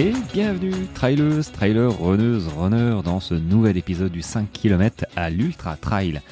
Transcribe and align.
et 0.00 0.14
bienvenue 0.32 0.86
traileuse, 0.94 1.52
trailer, 1.52 1.94
runneuse, 2.00 2.48
runner 2.48 3.02
dans 3.04 3.20
ce 3.20 3.34
nouvel 3.34 3.76
épisode 3.76 4.10
du 4.10 4.22
5 4.22 4.50
km 4.50 5.04
à 5.14 5.28
l'Ultra 5.28 5.76
Trail. 5.76 6.22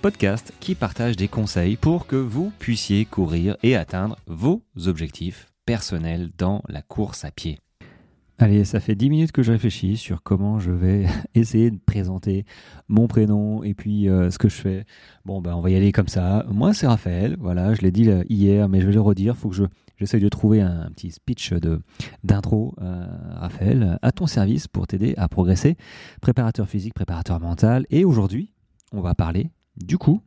Podcast 0.00 0.54
qui 0.58 0.74
partage 0.74 1.16
des 1.16 1.28
conseils 1.28 1.76
pour 1.76 2.06
que 2.06 2.16
vous 2.16 2.50
puissiez 2.58 3.04
courir 3.04 3.58
et 3.62 3.76
atteindre 3.76 4.16
vos 4.26 4.62
objectifs 4.86 5.52
personnels 5.66 6.30
dans 6.38 6.62
la 6.66 6.80
course 6.80 7.26
à 7.26 7.30
pied. 7.30 7.58
Allez, 8.38 8.64
ça 8.64 8.80
fait 8.80 8.94
10 8.94 9.10
minutes 9.10 9.32
que 9.32 9.42
je 9.42 9.52
réfléchis 9.52 9.98
sur 9.98 10.22
comment 10.22 10.58
je 10.58 10.70
vais 10.72 11.04
essayer 11.34 11.70
de 11.70 11.78
présenter 11.78 12.46
mon 12.88 13.06
prénom 13.06 13.62
et 13.62 13.74
puis 13.74 14.08
euh, 14.08 14.30
ce 14.30 14.38
que 14.38 14.48
je 14.48 14.56
fais. 14.56 14.86
Bon, 15.26 15.42
ben 15.42 15.54
on 15.54 15.60
va 15.60 15.68
y 15.68 15.76
aller 15.76 15.92
comme 15.92 16.08
ça. 16.08 16.46
Moi, 16.50 16.72
c'est 16.72 16.86
Raphaël. 16.86 17.36
Voilà, 17.38 17.74
je 17.74 17.82
l'ai 17.82 17.92
dit 17.92 18.08
euh, 18.08 18.24
hier, 18.30 18.70
mais 18.70 18.80
je 18.80 18.86
vais 18.86 18.94
le 18.94 19.00
redire. 19.02 19.36
Faut 19.36 19.50
que 19.50 19.56
je 19.56 19.64
j'essaye 20.00 20.20
de 20.20 20.28
trouver 20.28 20.60
un 20.60 20.90
petit 20.90 21.12
speech 21.12 21.54
d'intro, 22.24 22.74
euh, 22.80 23.06
Raphaël, 23.36 23.98
à 24.02 24.10
ton 24.10 24.26
service 24.26 24.66
pour 24.66 24.86
t'aider 24.86 25.14
à 25.16 25.28
progresser. 25.28 25.76
Préparateur 26.20 26.68
physique, 26.68 26.94
préparateur 26.94 27.38
mental. 27.38 27.86
Et 27.90 28.04
aujourd'hui, 28.04 28.52
on 28.92 29.00
va 29.00 29.14
parler 29.14 29.50
du 29.76 29.98
coup. 29.98 30.20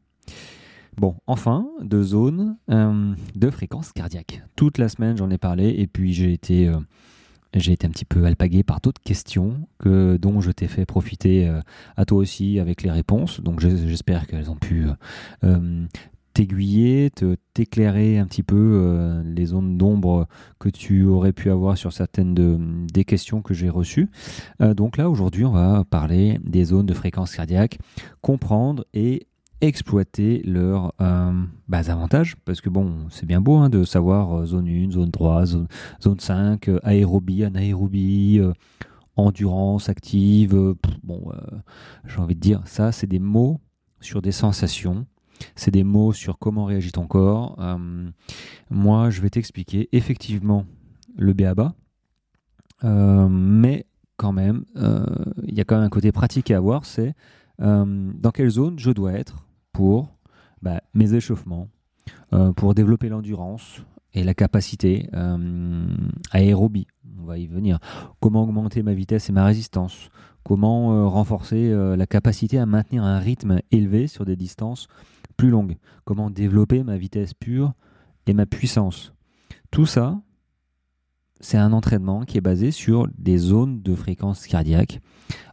Bon, 0.95 1.17
enfin, 1.26 1.67
de 1.81 2.04
zone 2.04 2.55
de 2.70 3.50
fréquence 3.50 3.91
cardiaque. 3.91 4.44
Toute 4.55 4.78
la 4.78 4.90
semaine, 4.90 5.17
j'en 5.17 5.30
ai 5.31 5.40
parlé 5.40 5.70
et 5.70 5.88
puis 5.88 6.14
j'ai 6.14 6.31
été 6.31 6.72
j'ai 7.53 7.73
été 7.73 7.86
un 7.86 7.92
petit 7.92 8.05
peu 8.05 8.26
alpagué 8.26 8.64
par 8.64 8.80
d'autres 8.80 9.02
questions 9.02 9.67
que, 9.80 10.17
dont 10.17 10.42
je 10.42 10.52
t'ai 10.52 10.67
fait 10.67 10.86
profiter 10.86 11.48
euh, 11.48 11.62
à 11.98 12.05
toi 12.05 12.17
aussi 12.17 12.59
avec 12.59 12.81
les 12.81 12.92
réponses. 12.92 13.42
Donc 13.42 13.59
j'espère 13.59 14.28
qu'elles 14.28 14.50
ont 14.50 14.55
pu 14.55 14.88
euh, 14.88 14.94
euh, 15.44 15.86
t'aiguiller, 16.34 17.12
t'éclairer 17.53 18.17
un 18.17 18.26
petit 18.26 18.44
peu 18.44 19.22
les 19.26 19.45
zones 19.45 19.78
d'ombre 19.78 20.28
que 20.59 20.70
tu 20.70 21.06
aurais 21.06 21.34
pu 21.34 21.50
avoir 21.50 21.78
sur 21.78 21.94
certaines 21.94 22.34
de, 22.34 22.58
des 22.92 23.06
questions 23.06 23.42
que 23.42 23.53
j'ai 23.53 23.70
reçues. 23.70 24.09
donc 24.59 24.98
là, 24.98 25.09
aujourd'hui, 25.09 25.45
on 25.45 25.52
va 25.52 25.84
parler 25.89 26.39
des 26.44 26.66
zones 26.66 26.86
de 26.86 26.94
fréquence 26.94 27.36
cardiaque, 27.36 27.78
comprendre 28.22 28.86
et 28.94 29.28
exploiter 29.64 30.42
leurs 30.44 30.94
euh, 31.02 31.31
bah, 31.67 31.81
avantages. 31.88 32.36
Parce 32.45 32.61
que 32.61 32.70
bon, 32.70 33.08
c'est 33.09 33.26
bien 33.26 33.42
beau 33.42 33.58
hein, 33.58 33.70
de 33.70 33.84
savoir 33.84 34.39
euh, 34.39 34.45
zone 34.45 34.67
1, 34.67 34.92
zone 34.92 35.11
3, 35.11 35.45
zone, 35.45 35.67
zone 36.02 36.20
5, 36.20 36.67
euh, 36.67 36.80
aérobie, 36.84 37.44
anaérobie, 37.44 38.42
endurance 39.16 39.89
active. 39.89 40.76
bon, 41.04 41.31
j'ai 42.06 42.20
envie 42.20 42.36
de 42.36 42.39
dire, 42.39 42.61
ça, 42.66 42.92
c'est 42.92 43.08
des 43.08 43.20
mots 43.20 43.59
sur 44.02 44.22
des 44.22 44.31
sensations. 44.31 45.06
C'est 45.56 45.72
des 45.72 45.84
mots 45.84 46.14
sur 46.14 46.38
comment 46.39 46.66
réagit 46.66 46.92
ton 46.92 47.08
corps. 47.08 47.58
moi, 48.70 49.09
je 49.09 49.22
vais 49.22 49.30
t'expliquer 49.30 49.89
effectivement 49.92 50.66
le 51.17 51.34
BABA. 51.34 51.73
mais 52.84 53.86
quand 54.17 54.31
même, 54.31 54.64
il 55.44 55.56
y 55.56 55.61
a 55.61 55.64
quand 55.64 55.76
même 55.76 55.86
un 55.86 55.89
côté 55.89 56.11
pratique 56.11 56.52
à 56.52 56.58
avoir, 56.58 56.86
c'est 56.86 57.14
dans 57.59 58.31
quelle 58.34 58.50
zone 58.50 58.80
je 58.80 58.92
dois 58.92 59.14
être 59.14 59.45
pour 59.73 60.14
bah, 60.64 60.81
mes 60.94 61.14
échauffements, 61.14 61.67
euh, 62.31 62.54
pour 62.54 62.73
développer 62.73 63.09
l'endurance 63.09 63.84
et 64.14 64.23
la 64.23 64.34
capacité 64.34 65.09
euh, 65.14 65.86
aérobie. 66.31 66.88
On 67.20 67.26
va 67.26 67.38
y 67.38 67.48
venir. 67.48 67.80
Comment 68.22 68.44
augmenter 68.44 68.81
ma 68.81 68.94
vitesse 68.94 69.30
et 69.30 69.34
ma 69.34 69.44
résistance? 69.44 70.09
Comment 70.44 70.94
euh, 70.94 71.06
renforcer 71.06 71.73
la 71.98 72.08
capacité 72.08 72.59
à 72.59 72.66
maintenir 72.66 73.04
un 73.04 73.20
rythme 73.20 73.59
élevé 73.72 74.08
sur 74.08 74.23
des 74.23 74.38
distances 74.38 74.88
plus 75.38 75.50
longues 75.50 75.78
Comment 76.06 76.30
développer 76.30 76.84
ma 76.84 76.98
vitesse 76.98 77.33
pure 77.33 77.73
et 78.27 78.33
ma 78.33 78.45
puissance 78.45 79.14
Tout 79.71 79.86
ça, 79.86 80.21
c'est 81.44 81.58
un 81.58 81.73
entraînement 81.73 82.23
qui 82.23 82.38
est 82.38 82.42
basé 82.42 82.71
sur 82.71 83.08
des 83.17 83.38
zones 83.38 83.82
de 83.82 83.95
fréquence 83.95 84.48
cardiaque. 84.48 85.02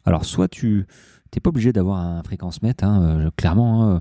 Alors, 0.04 0.24
soit 0.24 0.48
tu 0.48 0.86
n'es 1.34 1.41
pas 1.41 1.50
obligé 1.50 1.72
d'avoir 1.72 1.98
un 1.98 2.22
fréquence 2.22 2.62
mètre, 2.62 2.84
hein, 2.84 3.02
euh, 3.02 3.30
clairement, 3.36 3.91
hein, 3.91 4.00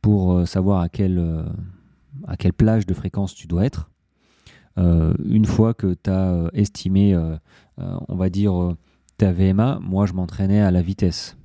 pour 0.00 0.32
euh, 0.32 0.46
savoir 0.46 0.80
à 0.80 0.88
quelle, 0.88 1.18
euh, 1.18 1.44
à 2.26 2.36
quelle 2.36 2.52
plage 2.52 2.86
de 2.86 2.94
fréquence 2.94 3.34
tu 3.34 3.46
dois 3.46 3.64
être. 3.64 3.90
une 4.78 5.46
fois 5.46 5.72
que 5.72 5.94
tu 5.94 6.10
as 6.10 6.50
estimé, 6.52 7.16
on 7.78 8.14
va 8.14 8.28
dire, 8.28 8.74
ta 9.16 9.32
VMA, 9.32 9.78
moi 9.80 10.04
je 10.04 10.12
m'entraînais 10.12 10.60
à 10.60 10.70
la 10.70 10.82
vitesse. 10.82 11.38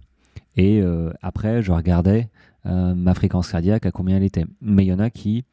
Et 0.58 0.84
après, 1.22 1.62
je 1.62 1.72
regardais 1.72 2.30
ma 2.66 3.14
fréquence 3.14 3.52
cardiaque, 3.52 3.86
à 3.86 3.92
combien 3.92 4.18
elle 4.18 4.24
était. 4.24 4.46
Mais 4.62 4.86
il 4.86 4.88
y 4.88 4.94
en 4.94 5.00
a 5.00 5.10
qui, 5.10 5.46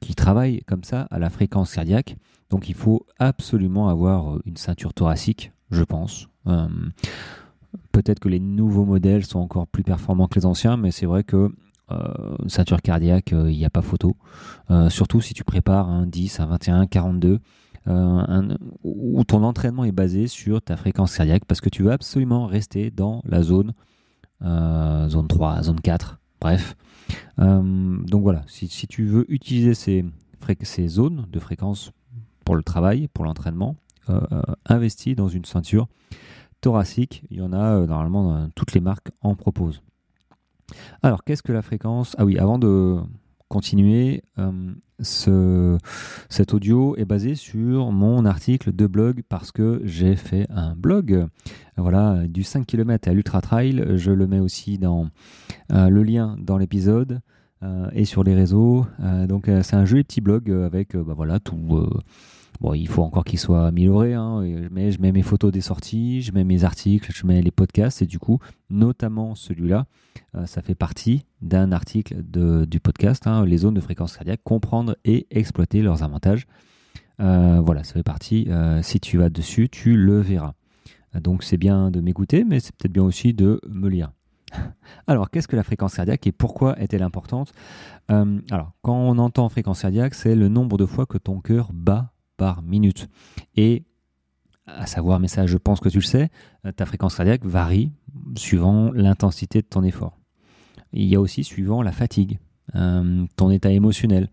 qui 0.00 0.14
travaillent 0.14 0.62
comme 0.66 0.84
ça 0.84 1.02
à 1.10 1.18
la 1.18 1.30
fréquence 1.30 1.74
cardiaque. 1.74 2.16
Donc 2.50 2.68
il 2.68 2.74
faut 2.74 3.06
absolument 3.18 3.88
avoir 3.88 4.38
une 4.46 4.56
ceinture 4.56 4.94
thoracique, 4.94 5.52
je 5.70 5.82
pense. 5.82 6.28
Peut-être 7.92 8.20
que 8.20 8.28
les 8.28 8.40
nouveaux 8.40 8.84
modèles 8.84 9.26
sont 9.26 9.40
encore 9.40 9.66
plus 9.66 9.82
performants 9.82 10.26
que 10.26 10.38
les 10.38 10.46
anciens, 10.46 10.76
mais 10.76 10.90
c'est 10.90 11.06
vrai 11.06 11.24
que 11.24 11.50
euh, 11.90 12.36
ceinture 12.46 12.82
cardiaque, 12.82 13.30
il 13.30 13.36
euh, 13.36 13.50
n'y 13.50 13.64
a 13.64 13.70
pas 13.70 13.82
photo. 13.82 14.16
Euh, 14.70 14.90
surtout 14.90 15.20
si 15.20 15.32
tu 15.34 15.44
prépares 15.44 15.88
un 15.88 16.06
10, 16.06 16.40
un 16.40 16.46
21, 16.46 16.86
42, 16.86 17.40
où 18.84 19.24
ton 19.24 19.42
entraînement 19.44 19.84
est 19.84 19.92
basé 19.92 20.26
sur 20.26 20.60
ta 20.60 20.76
fréquence 20.76 21.16
cardiaque, 21.16 21.46
parce 21.46 21.62
que 21.62 21.70
tu 21.70 21.82
veux 21.82 21.90
absolument 21.90 22.44
rester 22.44 22.90
dans 22.90 23.22
la 23.24 23.42
zone 23.42 23.72
3, 24.40 25.62
zone 25.62 25.80
4, 25.80 26.20
bref. 26.40 26.76
donc 27.38 28.22
voilà, 28.22 28.42
si, 28.46 28.68
tu 28.86 29.04
veux 29.04 29.24
utiliser 29.32 29.74
ces, 29.74 30.04
ces 30.62 30.88
zones 30.88 31.26
de 31.30 31.38
fréquence 31.38 31.92
pour 32.44 32.56
le 32.56 32.62
travail, 32.62 33.08
pour 33.08 33.24
l'entraînement, 33.24 33.76
investis 34.66 35.14
dans 35.14 35.28
une 35.28 35.44
ceinture 35.44 35.88
thoracique. 36.60 37.24
Il 37.30 37.38
y 37.38 37.42
en 37.42 37.52
a 37.52 37.76
euh, 37.76 37.86
normalement 37.86 38.48
toutes 38.54 38.72
les 38.72 38.80
marques 38.80 39.10
en 39.22 39.34
proposent. 39.34 39.82
Alors, 41.02 41.24
qu'est-ce 41.24 41.42
que 41.42 41.52
la 41.52 41.62
fréquence? 41.62 42.14
Ah 42.18 42.24
oui, 42.24 42.38
avant 42.38 42.58
de 42.58 42.98
continuer, 43.48 44.22
euh, 44.38 44.50
ce, 45.00 45.78
cet 46.28 46.54
audio 46.54 46.96
est 46.96 47.04
basé 47.04 47.34
sur 47.34 47.92
mon 47.92 48.24
article 48.24 48.72
de 48.74 48.86
blog 48.86 49.22
parce 49.28 49.52
que 49.52 49.80
j'ai 49.84 50.16
fait 50.16 50.46
un 50.50 50.74
blog. 50.74 51.26
Voilà, 51.76 52.26
du 52.26 52.42
5 52.42 52.66
km 52.66 53.08
à 53.08 53.12
l'Ultra 53.12 53.40
Trail. 53.40 53.84
Je 53.96 54.10
le 54.10 54.26
mets 54.26 54.40
aussi 54.40 54.78
dans 54.78 55.08
euh, 55.72 55.88
le 55.88 56.02
lien 56.02 56.36
dans 56.40 56.58
l'épisode. 56.58 57.20
et 57.92 58.04
sur 58.04 58.22
les 58.22 58.36
réseaux. 58.36 58.86
donc 59.26 59.50
c'est 59.62 59.74
un 59.74 59.84
joli 59.84 60.04
petit 60.04 60.20
blog 60.20 60.48
avec 60.48 60.96
bah, 60.96 61.14
voilà 61.16 61.40
tout 61.40 61.88
Bon, 62.60 62.74
il 62.74 62.88
faut 62.88 63.02
encore 63.02 63.24
qu'il 63.24 63.38
soit 63.38 63.66
amélioré, 63.66 64.14
hein, 64.14 64.42
je 64.44 65.00
mets 65.00 65.12
mes 65.12 65.22
photos 65.22 65.52
des 65.52 65.60
sorties, 65.60 66.22
je 66.22 66.32
mets 66.32 66.42
mes 66.42 66.64
articles, 66.64 67.12
je 67.14 67.24
mets 67.24 67.40
les 67.40 67.52
podcasts, 67.52 68.02
et 68.02 68.06
du 68.06 68.18
coup, 68.18 68.40
notamment 68.68 69.36
celui-là, 69.36 69.86
euh, 70.34 70.44
ça 70.46 70.60
fait 70.60 70.74
partie 70.74 71.24
d'un 71.40 71.70
article 71.70 72.16
du 72.66 72.80
podcast, 72.80 73.28
hein, 73.28 73.44
les 73.46 73.58
zones 73.58 73.74
de 73.74 73.80
fréquence 73.80 74.16
cardiaque, 74.16 74.40
comprendre 74.42 74.96
et 75.04 75.28
exploiter 75.30 75.82
leurs 75.82 76.02
avantages. 76.02 76.48
Euh, 77.20 77.60
voilà, 77.64 77.84
ça 77.84 77.94
fait 77.94 78.02
partie. 78.02 78.46
Euh, 78.48 78.82
si 78.82 78.98
tu 78.98 79.18
vas 79.18 79.28
dessus, 79.28 79.68
tu 79.68 79.96
le 79.96 80.20
verras. 80.20 80.54
Donc 81.14 81.44
c'est 81.44 81.56
bien 81.56 81.90
de 81.92 82.00
m'écouter, 82.00 82.44
mais 82.44 82.58
c'est 82.58 82.74
peut-être 82.74 82.92
bien 82.92 83.04
aussi 83.04 83.34
de 83.34 83.60
me 83.68 83.88
lire. 83.88 84.12
Alors, 85.06 85.30
qu'est-ce 85.30 85.48
que 85.48 85.56
la 85.56 85.62
fréquence 85.62 85.94
cardiaque 85.94 86.26
et 86.26 86.32
pourquoi 86.32 86.78
est-elle 86.80 87.02
importante? 87.02 87.52
Alors, 88.08 88.72
quand 88.82 88.96
on 88.96 89.18
entend 89.18 89.48
fréquence 89.48 89.82
cardiaque, 89.82 90.14
c'est 90.14 90.34
le 90.34 90.48
nombre 90.48 90.76
de 90.76 90.86
fois 90.86 91.06
que 91.06 91.18
ton 91.18 91.40
cœur 91.40 91.70
bat 91.72 92.12
par 92.38 92.62
minute. 92.62 93.10
Et 93.56 93.84
à 94.66 94.86
savoir, 94.86 95.20
mais 95.20 95.28
ça 95.28 95.46
je 95.46 95.58
pense 95.58 95.80
que 95.80 95.90
tu 95.90 95.98
le 95.98 96.04
sais, 96.04 96.30
euh, 96.64 96.72
ta 96.72 96.86
fréquence 96.86 97.16
cardiaque 97.16 97.44
varie 97.44 97.92
suivant 98.36 98.90
l'intensité 98.92 99.60
de 99.60 99.66
ton 99.66 99.82
effort. 99.82 100.18
Il 100.92 101.04
y 101.04 101.16
a 101.16 101.20
aussi 101.20 101.44
suivant 101.44 101.82
la 101.82 101.92
fatigue, 101.92 102.38
euh, 102.74 103.26
ton 103.36 103.50
état 103.50 103.70
émotionnel. 103.70 104.30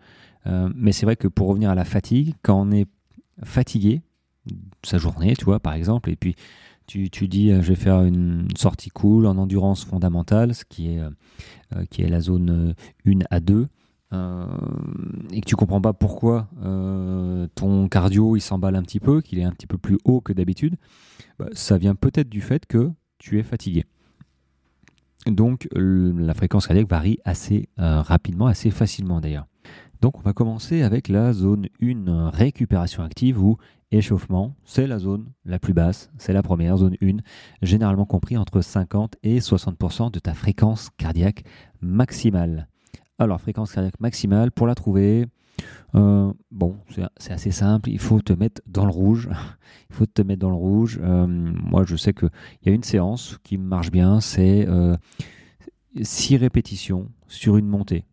Euh, 0.47 0.69
mais 0.75 0.91
c'est 0.91 1.05
vrai 1.05 1.15
que 1.15 1.27
pour 1.27 1.47
revenir 1.47 1.69
à 1.69 1.75
la 1.75 1.85
fatigue, 1.85 2.35
quand 2.43 2.61
on 2.61 2.71
est 2.71 2.87
fatigué, 3.43 4.01
sa 4.83 4.97
journée, 4.99 5.35
tu 5.35 5.45
vois, 5.45 5.59
par 5.59 5.73
exemple, 5.73 6.09
et 6.11 6.15
puis 6.15 6.35
tu, 6.85 7.09
tu 7.09 7.27
dis 7.27 7.49
je 7.49 7.69
vais 7.69 7.75
faire 7.75 8.03
une 8.03 8.47
sortie 8.55 8.89
cool 8.89 9.25
en 9.25 9.37
endurance 9.37 9.83
fondamentale, 9.83 10.53
ce 10.53 10.63
qui 10.63 10.89
est, 10.89 11.01
qui 11.89 12.03
est 12.03 12.09
la 12.09 12.21
zone 12.21 12.75
1 13.07 13.19
à 13.31 13.39
2, 13.39 13.67
euh, 14.13 14.45
et 15.31 15.41
que 15.41 15.45
tu 15.45 15.55
comprends 15.55 15.81
pas 15.81 15.93
pourquoi 15.93 16.47
euh, 16.63 17.47
ton 17.55 17.87
cardio 17.87 18.35
il 18.35 18.41
s'emballe 18.41 18.75
un 18.75 18.83
petit 18.83 18.99
peu, 18.99 19.21
qu'il 19.21 19.39
est 19.39 19.43
un 19.43 19.51
petit 19.51 19.67
peu 19.67 19.77
plus 19.77 19.97
haut 20.05 20.21
que 20.21 20.33
d'habitude, 20.33 20.75
bah, 21.39 21.47
ça 21.53 21.77
vient 21.77 21.95
peut-être 21.95 22.29
du 22.29 22.41
fait 22.41 22.65
que 22.65 22.91
tu 23.17 23.39
es 23.39 23.43
fatigué. 23.43 23.85
Donc 25.25 25.67
la 25.73 26.33
fréquence 26.35 26.67
cardiaque 26.67 26.89
varie 26.89 27.17
assez 27.25 27.69
euh, 27.79 28.01
rapidement, 28.01 28.45
assez 28.45 28.69
facilement 28.69 29.19
d'ailleurs. 29.19 29.47
Donc 30.01 30.19
on 30.19 30.21
va 30.21 30.33
commencer 30.33 30.83
avec 30.83 31.07
la 31.07 31.33
zone 31.33 31.67
1, 31.81 32.29
récupération 32.29 33.01
active 33.01 33.41
ou 33.41 33.57
échauffement. 33.91 34.55
C'est 34.65 34.85
la 34.85 34.99
zone 34.99 35.31
la 35.45 35.57
plus 35.57 35.73
basse, 35.73 36.11
c'est 36.17 36.33
la 36.33 36.43
première, 36.43 36.77
zone 36.77 36.95
1, 37.01 37.17
généralement 37.63 38.05
compris 38.05 38.37
entre 38.37 38.61
50 38.61 39.15
et 39.23 39.39
60% 39.39 40.11
de 40.11 40.19
ta 40.19 40.35
fréquence 40.35 40.89
cardiaque 40.97 41.43
maximale. 41.81 42.67
Alors, 43.17 43.39
fréquence 43.39 43.71
cardiaque 43.71 43.99
maximale, 43.99 44.51
pour 44.51 44.67
la 44.67 44.75
trouver, 44.75 45.25
bon, 45.93 46.75
c'est 47.17 47.31
assez 47.31 47.51
simple. 47.51 47.89
Il 47.89 47.99
faut 47.99 48.21
te 48.21 48.33
mettre 48.33 48.61
dans 48.67 48.85
le 48.85 48.91
rouge. 48.91 49.29
il 49.89 49.95
faut 49.95 50.05
te 50.05 50.21
mettre 50.21 50.41
dans 50.41 50.49
le 50.49 50.55
rouge. 50.55 50.99
moi, 50.99 51.83
je 51.85 51.95
sais 51.95 52.13
qu'il 52.13 52.29
y 52.65 52.69
a 52.69 52.73
une 52.73 52.83
séance 52.83 53.39
qui 53.43 53.57
marche 53.57 53.91
bien. 53.91 54.19
C'est 54.19 54.67
6 56.01 56.37
répétitions 56.37 57.09
sur 57.27 57.57
une 57.57 57.67
montée. 57.67 58.05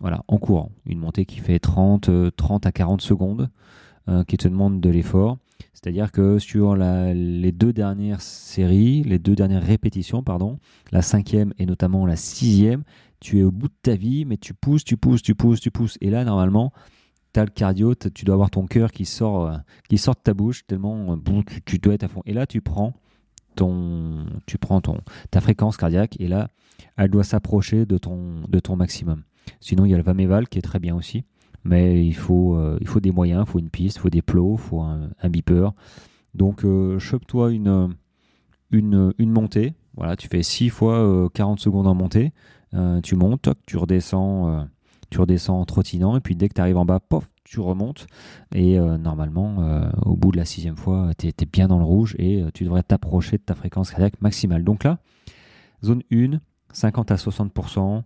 Voilà, 0.00 0.22
en 0.28 0.38
courant. 0.38 0.70
Une 0.86 1.00
montée 1.00 1.24
qui 1.26 1.40
fait 1.40 1.58
30, 1.58 2.10
30 2.36 2.66
à 2.66 2.72
40 2.72 3.00
secondes, 3.00 3.50
qui 4.28 4.36
te 4.36 4.46
demande 4.46 4.80
de 4.80 4.90
l'effort. 4.90 5.38
C'est-à-dire 5.74 6.10
que 6.10 6.38
sur 6.38 6.76
les 6.76 7.52
deux 7.52 7.72
dernières 7.72 8.20
séries, 8.20 9.02
les 9.04 9.18
deux 9.18 9.36
dernières 9.36 9.62
répétitions, 9.62 10.22
pardon, 10.22 10.58
la 10.90 11.02
cinquième 11.02 11.52
et 11.58 11.66
notamment 11.66 12.04
la 12.06 12.16
sixième, 12.16 12.82
tu 13.20 13.40
es 13.40 13.42
au 13.42 13.50
bout 13.50 13.68
de 13.68 13.74
ta 13.82 13.94
vie, 13.94 14.24
mais 14.24 14.36
tu 14.36 14.54
pousses, 14.54 14.84
tu 14.84 14.96
pousses, 14.96 15.22
tu 15.22 15.34
pousses, 15.34 15.60
tu 15.60 15.70
pousses. 15.70 15.98
Et 16.00 16.10
là, 16.10 16.24
normalement, 16.24 16.72
tu 17.32 17.40
as 17.40 17.44
le 17.44 17.50
cardio, 17.50 17.94
tu 17.94 18.24
dois 18.24 18.34
avoir 18.34 18.50
ton 18.50 18.66
cœur 18.66 18.92
qui 18.92 19.04
sort, 19.04 19.46
euh, 19.46 19.56
qui 19.88 19.98
sort 19.98 20.14
de 20.14 20.20
ta 20.20 20.34
bouche, 20.34 20.66
tellement 20.66 21.16
bon, 21.16 21.42
tu, 21.64 21.78
dois 21.78 21.94
être 21.94 22.04
à 22.04 22.08
fond. 22.08 22.22
Et 22.26 22.32
là, 22.32 22.46
tu 22.46 22.60
prends, 22.60 22.94
ton, 23.56 24.26
tu 24.46 24.58
prends 24.58 24.80
ton, 24.80 24.98
ta 25.30 25.40
fréquence 25.40 25.76
cardiaque, 25.76 26.16
et 26.20 26.28
là, 26.28 26.48
elle 26.96 27.10
doit 27.10 27.24
s'approcher 27.24 27.86
de 27.86 27.98
ton, 27.98 28.42
de 28.48 28.58
ton 28.60 28.76
maximum. 28.76 29.22
Sinon, 29.60 29.84
il 29.84 29.90
y 29.90 29.94
a 29.94 29.96
le 29.96 30.02
Vaméval 30.02 30.48
qui 30.48 30.58
est 30.58 30.62
très 30.62 30.78
bien 30.78 30.94
aussi 30.94 31.24
mais 31.64 32.04
il 32.04 32.14
faut, 32.14 32.56
euh, 32.56 32.78
il 32.80 32.86
faut 32.86 33.00
des 33.00 33.12
moyens, 33.12 33.44
il 33.46 33.50
faut 33.50 33.58
une 33.58 33.70
piste, 33.70 33.96
il 33.96 34.00
faut 34.00 34.10
des 34.10 34.22
plots, 34.22 34.56
il 34.58 34.62
faut 34.62 34.80
un, 34.80 35.28
beeper. 35.28 35.72
Donc, 36.34 36.64
euh, 36.64 36.98
chope-toi 36.98 37.52
une, 37.52 37.94
une, 38.70 39.12
une, 39.18 39.30
montée. 39.30 39.74
Voilà, 39.96 40.16
tu 40.16 40.28
fais 40.28 40.42
6 40.42 40.70
fois 40.70 41.28
40 41.34 41.58
euh, 41.58 41.62
secondes 41.62 41.86
en 41.86 41.94
montée. 41.94 42.32
Tu 43.02 43.16
montes, 43.16 43.48
tu 43.66 43.76
redescends, 43.76 44.66
tu 45.10 45.20
redescends 45.20 45.60
en 45.60 45.64
trottinant, 45.64 46.16
et 46.16 46.20
puis 46.20 46.36
dès 46.36 46.48
que 46.48 46.54
tu 46.54 46.60
arrives 46.60 46.76
en 46.76 46.84
bas, 46.84 47.00
pof, 47.00 47.28
tu 47.44 47.60
remontes. 47.60 48.06
Et 48.54 48.78
normalement, 48.78 49.90
au 50.04 50.16
bout 50.16 50.32
de 50.32 50.36
la 50.36 50.44
sixième 50.44 50.76
fois, 50.76 51.10
tu 51.16 51.28
es, 51.28 51.32
bien 51.50 51.68
dans 51.68 51.78
le 51.78 51.84
rouge 51.84 52.14
et 52.18 52.44
tu 52.54 52.64
devrais 52.64 52.82
t'approcher 52.82 53.38
de 53.38 53.42
ta 53.42 53.54
fréquence 53.54 53.90
cardiaque 53.90 54.20
maximale. 54.20 54.64
Donc 54.64 54.84
là, 54.84 54.98
zone 55.82 56.02
1, 56.12 56.40
50 56.72 57.10
à 57.10 57.14
60% 57.16 58.02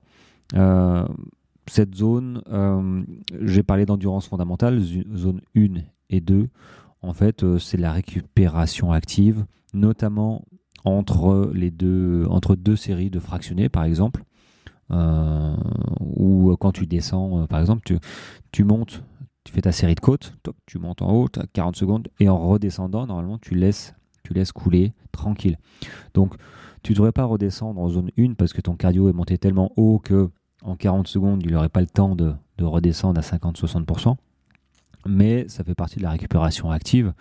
cette 1.68 1.94
zone, 1.94 2.42
euh, 2.50 3.02
j'ai 3.40 3.62
parlé 3.62 3.86
d'endurance 3.86 4.26
fondamentale, 4.26 4.80
zone 4.80 5.40
1 5.56 5.82
et 6.10 6.20
2. 6.20 6.48
En 7.02 7.12
fait, 7.12 7.42
euh, 7.42 7.58
c'est 7.58 7.76
la 7.76 7.92
récupération 7.92 8.92
active, 8.92 9.44
notamment 9.74 10.44
entre, 10.84 11.50
les 11.54 11.70
deux, 11.70 12.26
entre 12.28 12.56
deux 12.56 12.76
séries 12.76 13.10
de 13.10 13.20
fractionnés, 13.20 13.68
par 13.68 13.84
exemple. 13.84 14.24
Euh, 14.92 15.56
ou 16.00 16.56
quand 16.58 16.72
tu 16.72 16.86
descends, 16.86 17.46
par 17.46 17.60
exemple, 17.60 17.82
tu, 18.52 18.64
montes, 18.64 19.02
tu 19.44 19.52
fais 19.52 19.62
ta 19.62 19.72
série 19.72 19.94
de 19.94 20.00
côtes, 20.00 20.34
tu 20.66 20.78
montes 20.78 21.02
en 21.02 21.10
haut, 21.12 21.28
tu 21.28 21.40
as 21.40 21.46
40 21.52 21.76
secondes, 21.76 22.08
et 22.20 22.28
en 22.28 22.38
redescendant, 22.38 23.06
normalement, 23.06 23.38
tu 23.38 23.54
laisses, 23.54 23.94
tu 24.22 24.34
laisses 24.34 24.52
couler 24.52 24.92
tranquille. 25.12 25.58
Donc, 26.14 26.34
tu 26.82 26.92
ne 26.92 26.96
devrais 26.96 27.12
pas 27.12 27.24
redescendre 27.24 27.80
en 27.80 27.88
zone 27.88 28.10
1 28.18 28.34
parce 28.34 28.52
que 28.52 28.60
ton 28.60 28.74
cardio 28.74 29.08
est 29.08 29.12
monté 29.12 29.38
tellement 29.38 29.72
haut 29.76 29.98
que 29.98 30.30
en 30.64 30.76
40 30.76 31.08
secondes, 31.08 31.42
il 31.44 31.52
n'aurait 31.52 31.68
pas 31.68 31.80
le 31.80 31.86
temps 31.86 32.14
de, 32.14 32.34
redescendre 32.60 33.18
à 33.18 33.22
50-60%. 33.22 34.14
Mais 35.06 35.48
ça 35.48 35.64
fait 35.64 35.74
partie 35.74 35.96
de 35.96 36.04
la 36.04 36.10
récupération 36.10 36.70
active 36.70 37.12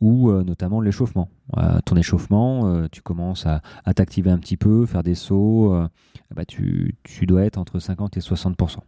ou 0.00 0.30
euh, 0.30 0.42
notamment 0.42 0.80
l'échauffement. 0.80 1.28
Euh, 1.58 1.80
ton 1.84 1.96
échauffement, 1.96 2.66
euh, 2.66 2.86
tu 2.90 3.02
commences 3.02 3.46
à, 3.46 3.60
t'activer 3.94 4.30
un 4.30 4.38
petit 4.38 4.56
peu, 4.56 4.86
faire 4.86 5.02
des 5.02 5.14
sauts, 5.14 5.74
bah, 6.34 6.44
tu, 6.44 6.94
dois 7.26 7.44
être 7.44 7.58
entre 7.58 7.78
50 7.78 8.16
et 8.16 8.20
60%. 8.20 8.78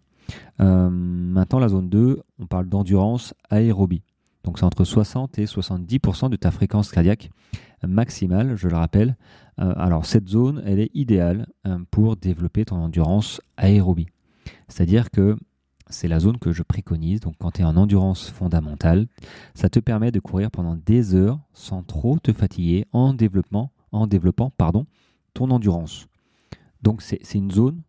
maintenant, 0.59 1.59
la 1.59 1.69
zone 1.69 1.88
2, 1.88 2.23
on 2.38 2.47
parle 2.47 2.69
d'endurance 2.69 3.35
aérobie. 3.50 4.03
Donc 4.44 4.59
c'est 4.59 4.64
entre 4.64 4.85
60 4.85 5.38
et 5.38 5.44
70% 5.44 6.31
de 6.31 6.37
ta 6.37 6.50
fréquence 6.50 6.91
cardiaque 6.91 7.31
maximale, 7.87 8.56
je 8.56 8.69
le 8.69 8.76
rappelle. 8.76 9.17
Alors 9.56 10.06
cette 10.06 10.29
zone, 10.29 10.62
elle 10.65 10.81
est 10.81 10.91
idéale 10.94 11.47
pour 11.91 12.17
développer 12.17 12.65
ton 12.65 12.76
endurance 12.76 13.41
aérobie. 13.56 14.08
C'est-à-dire 14.69 15.11
que 15.11 15.37
c'est 15.93 16.09
la 16.09 16.21
zone 16.21 16.39
que 16.39 16.53
je 16.53 16.62
préconise. 16.62 17.21
Donc 17.21 17.35
quand 17.39 17.53
tu 17.53 17.62
es 17.62 17.65
en 17.65 17.77
endurance 17.77 18.29
fondamentale, 18.31 19.06
ça 19.55 19.69
te 19.69 19.79
permet 19.79 20.11
de 20.11 20.21
courir 20.21 20.50
pendant 20.50 20.77
des 20.77 21.15
heures 21.15 21.39
sans 21.53 21.83
trop 21.83 22.19
te 22.19 22.33
fatiguer 22.33 22.87
en, 22.93 23.15
développement, 23.15 23.73
en 23.93 24.06
développant 24.06 24.50
pardon, 24.56 24.87
ton 25.35 25.50
endurance. 25.50 26.06
Donc 26.83 27.03
c'est 27.03 27.35
une 27.35 27.50
zone 27.50 27.83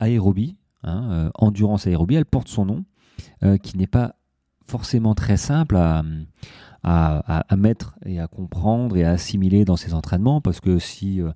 aérobie, 0.00 0.56
hein, 0.82 1.08
euh, 1.12 1.30
endurance 1.34 1.86
aérobie, 1.86 2.16
elle 2.16 2.26
porte 2.26 2.48
son 2.48 2.64
nom, 2.66 2.84
qui 3.62 3.76
n'est 3.76 3.86
pas 3.86 4.16
forcément 4.66 5.14
très 5.14 5.36
simple 5.36 5.76
à, 5.76 6.02
à, 6.84 7.56
mettre 7.56 7.94
et 8.04 8.20
à 8.20 8.26
comprendre 8.26 8.96
et 8.96 9.04
à 9.04 9.10
assimiler 9.10 9.64
dans 9.64 9.76
ses 9.76 9.94
entraînements 9.94 10.40
parce 10.40 10.60
que 10.60 10.78
si, 10.78 11.20
euh, 11.20 11.30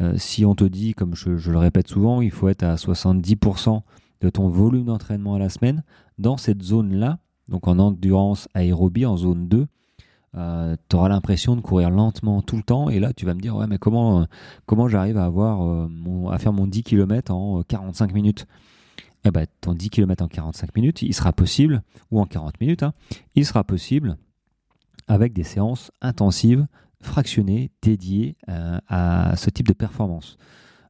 euh, 0.00 0.14
si 0.16 0.44
on 0.44 0.54
te 0.54 0.64
dit, 0.64 0.94
comme 0.94 1.14
je, 1.14 1.50
le 1.50 1.58
répète 1.58 1.88
souvent, 1.88 2.22
il 2.22 2.30
faut 2.30 2.48
être 2.48 2.62
à 2.62 2.76
70% 2.76 3.82
de 4.20 4.30
ton 4.30 4.48
volume 4.48 4.86
d'entraînement 4.86 5.34
à 5.34 5.38
la 5.38 5.48
semaine, 5.48 5.82
dans 6.18 6.36
cette 6.36 6.62
zone-là, 6.62 7.18
donc 7.48 7.68
en 7.68 7.78
endurance 7.78 8.48
aérobie, 8.54 9.06
en 9.06 9.16
zone 9.16 9.48
2, 9.48 9.66
euh, 10.36 10.76
tu 10.88 10.96
auras 10.96 11.08
l'impression 11.08 11.56
de 11.56 11.60
courir 11.60 11.90
lentement 11.90 12.42
tout 12.42 12.56
le 12.56 12.62
temps 12.62 12.90
et 12.90 13.00
là 13.00 13.12
tu 13.14 13.24
vas 13.24 13.32
me 13.32 13.40
dire 13.40 13.56
ouais 13.56 13.66
mais 13.66 13.78
comment, 13.78 14.26
comment 14.66 14.86
j'arrive 14.86 15.16
à 15.16 15.24
avoir 15.24 15.88
à 16.30 16.38
faire 16.38 16.52
mon 16.52 16.66
10 16.66 16.82
km 16.82 17.32
en 17.32 17.62
45 17.62 18.12
minutes? 18.12 18.46
Eh 19.26 19.32
ben, 19.32 19.44
ton 19.60 19.74
10 19.74 19.90
km 19.90 20.22
en 20.22 20.28
45 20.28 20.76
minutes, 20.76 21.02
il 21.02 21.12
sera 21.12 21.32
possible, 21.32 21.82
ou 22.12 22.20
en 22.20 22.26
40 22.26 22.60
minutes, 22.60 22.84
hein, 22.84 22.94
il 23.34 23.44
sera 23.44 23.64
possible 23.64 24.18
avec 25.08 25.32
des 25.32 25.42
séances 25.42 25.90
intensives, 26.00 26.66
fractionnées, 27.00 27.72
dédiées 27.82 28.36
euh, 28.48 28.78
à 28.88 29.34
ce 29.36 29.50
type 29.50 29.66
de 29.66 29.72
performance. 29.72 30.38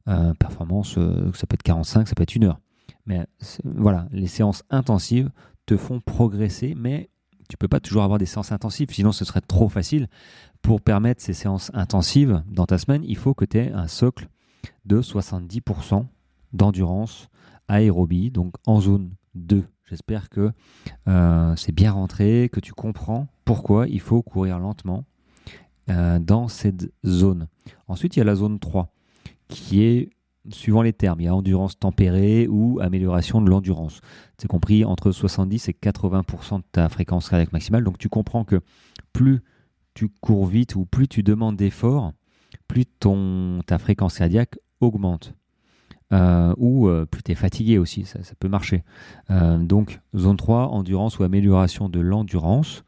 Euh, 0.07 0.35
performance, 0.35 0.99
euh, 0.99 1.31
ça 1.33 1.47
peut 1.47 1.55
être 1.55 1.63
45, 1.63 2.07
ça 2.07 2.13
peut 2.13 2.23
être 2.23 2.35
une 2.35 2.43
heure. 2.43 2.59
Mais 3.05 3.25
voilà, 3.63 4.07
les 4.11 4.27
séances 4.27 4.63
intensives 4.69 5.29
te 5.65 5.77
font 5.77 5.99
progresser, 5.99 6.73
mais 6.75 7.09
tu 7.49 7.57
peux 7.57 7.67
pas 7.67 7.79
toujours 7.79 8.03
avoir 8.03 8.19
des 8.19 8.25
séances 8.25 8.51
intensives, 8.51 8.89
sinon 8.91 9.11
ce 9.11 9.25
serait 9.25 9.41
trop 9.41 9.69
facile. 9.69 10.07
Pour 10.61 10.81
permettre 10.81 11.21
ces 11.21 11.33
séances 11.33 11.71
intensives 11.73 12.43
dans 12.47 12.65
ta 12.65 12.77
semaine, 12.77 13.03
il 13.05 13.17
faut 13.17 13.33
que 13.33 13.45
tu 13.45 13.57
aies 13.57 13.71
un 13.71 13.87
socle 13.87 14.27
de 14.85 15.01
70% 15.01 16.05
d'endurance 16.53 17.29
aérobie, 17.67 18.31
donc 18.31 18.55
en 18.65 18.81
zone 18.81 19.11
2. 19.35 19.63
J'espère 19.85 20.29
que 20.29 20.51
euh, 21.07 21.55
c'est 21.55 21.71
bien 21.71 21.93
rentré, 21.93 22.49
que 22.51 22.59
tu 22.59 22.73
comprends 22.73 23.27
pourquoi 23.45 23.87
il 23.87 24.01
faut 24.01 24.21
courir 24.21 24.59
lentement 24.59 25.05
euh, 25.89 26.19
dans 26.19 26.49
cette 26.49 26.91
zone. 27.05 27.47
Ensuite, 27.87 28.15
il 28.15 28.19
y 28.19 28.21
a 28.21 28.25
la 28.25 28.35
zone 28.35 28.59
3, 28.59 28.91
qui 29.47 29.83
est, 29.83 30.09
suivant 30.49 30.81
les 30.81 30.93
termes, 30.93 31.21
il 31.21 31.25
y 31.25 31.27
a 31.27 31.35
endurance 31.35 31.77
tempérée 31.77 32.47
ou 32.47 32.79
amélioration 32.81 33.41
de 33.41 33.49
l'endurance. 33.49 34.01
C'est 34.37 34.47
compris 34.47 34.85
entre 34.85 35.11
70 35.11 35.69
et 35.69 35.73
80% 35.73 36.57
de 36.57 36.63
ta 36.71 36.89
fréquence 36.89 37.29
cardiaque 37.29 37.53
maximale. 37.53 37.83
Donc 37.83 37.97
tu 37.97 38.09
comprends 38.09 38.43
que 38.43 38.61
plus 39.13 39.41
tu 39.93 40.09
cours 40.09 40.45
vite 40.45 40.75
ou 40.75 40.85
plus 40.85 41.07
tu 41.07 41.23
demandes 41.23 41.55
d'efforts, 41.55 42.13
plus 42.67 42.85
ta 43.65 43.77
fréquence 43.77 44.17
cardiaque 44.17 44.57
augmente. 44.79 45.33
Euh, 46.13 46.53
ou 46.57 46.87
euh, 46.87 47.05
plus 47.05 47.21
tu 47.21 47.31
es 47.31 47.35
fatigué 47.35 47.77
aussi, 47.77 48.05
ça, 48.05 48.19
peut 48.39 48.47
marcher. 48.47 48.83
Euh, 49.29 49.57
donc, 49.57 49.99
zone 50.15 50.37
3, 50.37 50.67
endurance 50.67 51.19
ou 51.19 51.23
amélioration 51.23 51.89
de 51.89 51.99
l'endurance. 51.99 52.83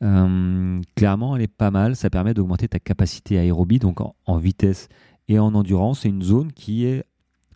clairement, 0.00 1.36
elle 1.36 1.42
est 1.42 1.46
pas 1.46 1.70
mal, 1.70 1.94
ça 1.94 2.10
permet 2.10 2.34
d'augmenter 2.34 2.68
ta 2.68 2.80
capacité 2.80 3.38
aérobie, 3.38 3.78
donc 3.78 4.00
en, 4.00 4.38
vitesse 4.38 4.88
et 5.28 5.38
en 5.38 5.54
endurance. 5.54 6.00
C'est 6.00 6.08
une 6.08 6.22
zone 6.22 6.52
qui 6.52 6.84
est 6.84 7.04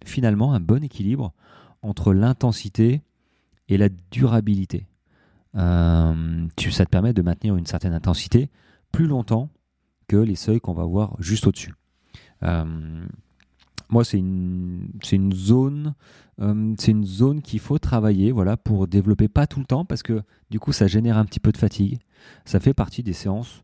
finalement 0.04 0.52
un 0.52 0.60
bon 0.60 0.82
équilibre 0.82 1.32
entre 1.82 2.12
l'intensité 2.12 3.02
et 3.68 3.76
la 3.76 3.88
durabilité. 4.10 4.86
Tu, 5.54 6.70
ça 6.70 6.84
te 6.84 6.90
permet 6.90 7.12
de 7.12 7.22
maintenir 7.22 7.56
une 7.56 7.66
certaine 7.66 7.92
intensité 7.92 8.50
plus 8.92 9.06
longtemps 9.06 9.50
que 10.08 10.16
les 10.16 10.36
seuils 10.36 10.60
qu'on 10.60 10.74
va 10.74 10.84
voir 10.84 11.16
juste 11.20 11.46
au-dessus 11.46 11.74
moi, 13.90 14.04
c'est 14.04 14.18
une, 14.18 14.88
c'est 15.02 15.16
une 15.16 15.32
zone, 15.32 15.94
euh, 16.40 16.74
c'est 16.78 16.92
une 16.92 17.04
zone 17.04 17.42
qu'il 17.42 17.60
faut 17.60 17.78
travailler, 17.78 18.32
voilà, 18.32 18.56
pour 18.56 18.86
développer 18.86 19.28
pas 19.28 19.46
tout 19.46 19.58
le 19.58 19.66
temps, 19.66 19.84
parce 19.84 20.02
que 20.02 20.22
du 20.50 20.58
coup, 20.58 20.72
ça 20.72 20.86
génère 20.86 21.18
un 21.18 21.24
petit 21.24 21.40
peu 21.40 21.52
de 21.52 21.56
fatigue. 21.56 21.98
Ça 22.44 22.60
fait 22.60 22.74
partie 22.74 23.02
des 23.02 23.12
séances, 23.12 23.62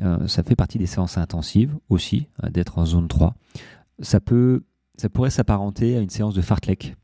euh, 0.00 0.26
ça 0.26 0.42
fait 0.42 0.56
partie 0.56 0.78
des 0.78 0.86
séances 0.86 1.18
intensives 1.18 1.76
aussi, 1.88 2.28
hein, 2.42 2.50
d'être 2.50 2.78
en 2.78 2.86
zone 2.86 3.08
3. 3.08 3.34
Ça 4.00 4.20
peut, 4.20 4.62
ça 4.96 5.08
pourrait 5.08 5.30
s'apparenter 5.30 5.96
à 5.96 6.00
une 6.00 6.10
séance 6.10 6.34
de 6.34 6.40
fartlek. 6.40 6.96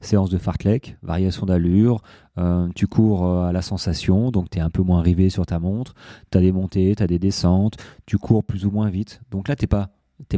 Séance 0.00 0.30
de 0.30 0.38
fartlek, 0.38 0.96
variation 1.02 1.46
d'allure, 1.46 2.02
euh, 2.38 2.68
tu 2.74 2.86
cours 2.86 3.26
à 3.26 3.52
la 3.52 3.62
sensation, 3.62 4.30
donc 4.30 4.50
tu 4.50 4.58
es 4.58 4.60
un 4.60 4.70
peu 4.70 4.82
moins 4.82 5.02
rivé 5.02 5.30
sur 5.30 5.46
ta 5.46 5.58
montre, 5.58 5.94
tu 6.30 6.38
as 6.38 6.40
des 6.40 6.52
montées, 6.52 6.94
tu 6.96 7.02
as 7.02 7.06
des 7.06 7.18
descentes, 7.18 7.76
tu 8.06 8.18
cours 8.18 8.44
plus 8.44 8.66
ou 8.66 8.70
moins 8.70 8.90
vite. 8.90 9.20
Donc 9.30 9.48
là, 9.48 9.56
tu 9.56 9.64
n'es 9.64 9.68
pas 9.68 9.90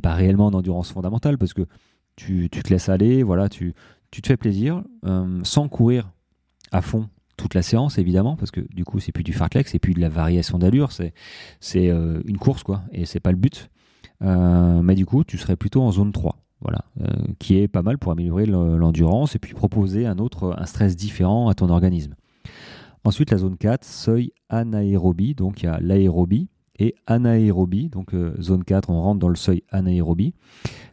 pas 0.02 0.14
réellement 0.14 0.46
en 0.46 0.54
endurance 0.54 0.92
fondamentale 0.92 1.38
parce 1.38 1.54
que 1.54 1.66
tu, 2.16 2.48
te 2.50 2.68
laisses 2.72 2.88
aller, 2.88 3.22
voilà, 3.22 3.48
tu, 3.48 3.74
tu 4.10 4.22
te 4.22 4.28
fais 4.28 4.36
plaisir 4.36 4.82
euh, 5.06 5.40
sans 5.44 5.68
courir 5.68 6.10
à 6.70 6.82
fond 6.82 7.08
toute 7.36 7.54
la 7.54 7.62
séance 7.62 7.98
évidemment 7.98 8.36
parce 8.36 8.50
que 8.50 8.60
du 8.74 8.84
coup 8.84 9.00
c'est 9.00 9.12
plus 9.12 9.24
du 9.24 9.32
fartlek, 9.32 9.68
c'est 9.68 9.78
plus 9.78 9.94
de 9.94 10.00
la 10.00 10.08
variation 10.08 10.58
d'allure, 10.58 10.92
c'est 10.92 11.14
c'est 11.60 11.86
une 11.88 12.38
course 12.38 12.62
quoi 12.62 12.82
et 12.92 13.04
c'est 13.06 13.20
pas 13.20 13.30
le 13.30 13.38
but. 13.38 13.70
mais 14.20 14.94
du 14.94 15.06
coup 15.06 15.24
tu 15.24 15.38
serais 15.38 15.56
plutôt 15.56 15.82
en 15.82 15.92
zone 15.92 16.12
3 16.12 16.38
voilà, 16.60 16.84
qui 17.40 17.58
est 17.58 17.66
pas 17.66 17.82
mal 17.82 17.98
pour 17.98 18.12
améliorer 18.12 18.46
l'endurance 18.46 19.34
et 19.34 19.38
puis 19.38 19.52
proposer 19.52 20.06
un 20.06 20.18
autre 20.18 20.54
un 20.56 20.66
stress 20.66 20.94
différent 20.94 21.48
à 21.48 21.54
ton 21.54 21.68
organisme. 21.68 22.14
Ensuite, 23.04 23.32
la 23.32 23.38
zone 23.38 23.56
4, 23.56 23.84
seuil 23.84 24.32
anaérobie. 24.48 25.34
Donc, 25.34 25.62
il 25.62 25.66
y 25.66 25.68
a 25.68 25.80
l'aérobie 25.80 26.48
et 26.78 26.94
anaérobie. 27.06 27.88
Donc, 27.88 28.14
euh, 28.14 28.34
zone 28.40 28.62
4, 28.62 28.90
on 28.90 29.00
rentre 29.00 29.18
dans 29.18 29.28
le 29.28 29.34
seuil 29.34 29.64
anaérobie. 29.70 30.34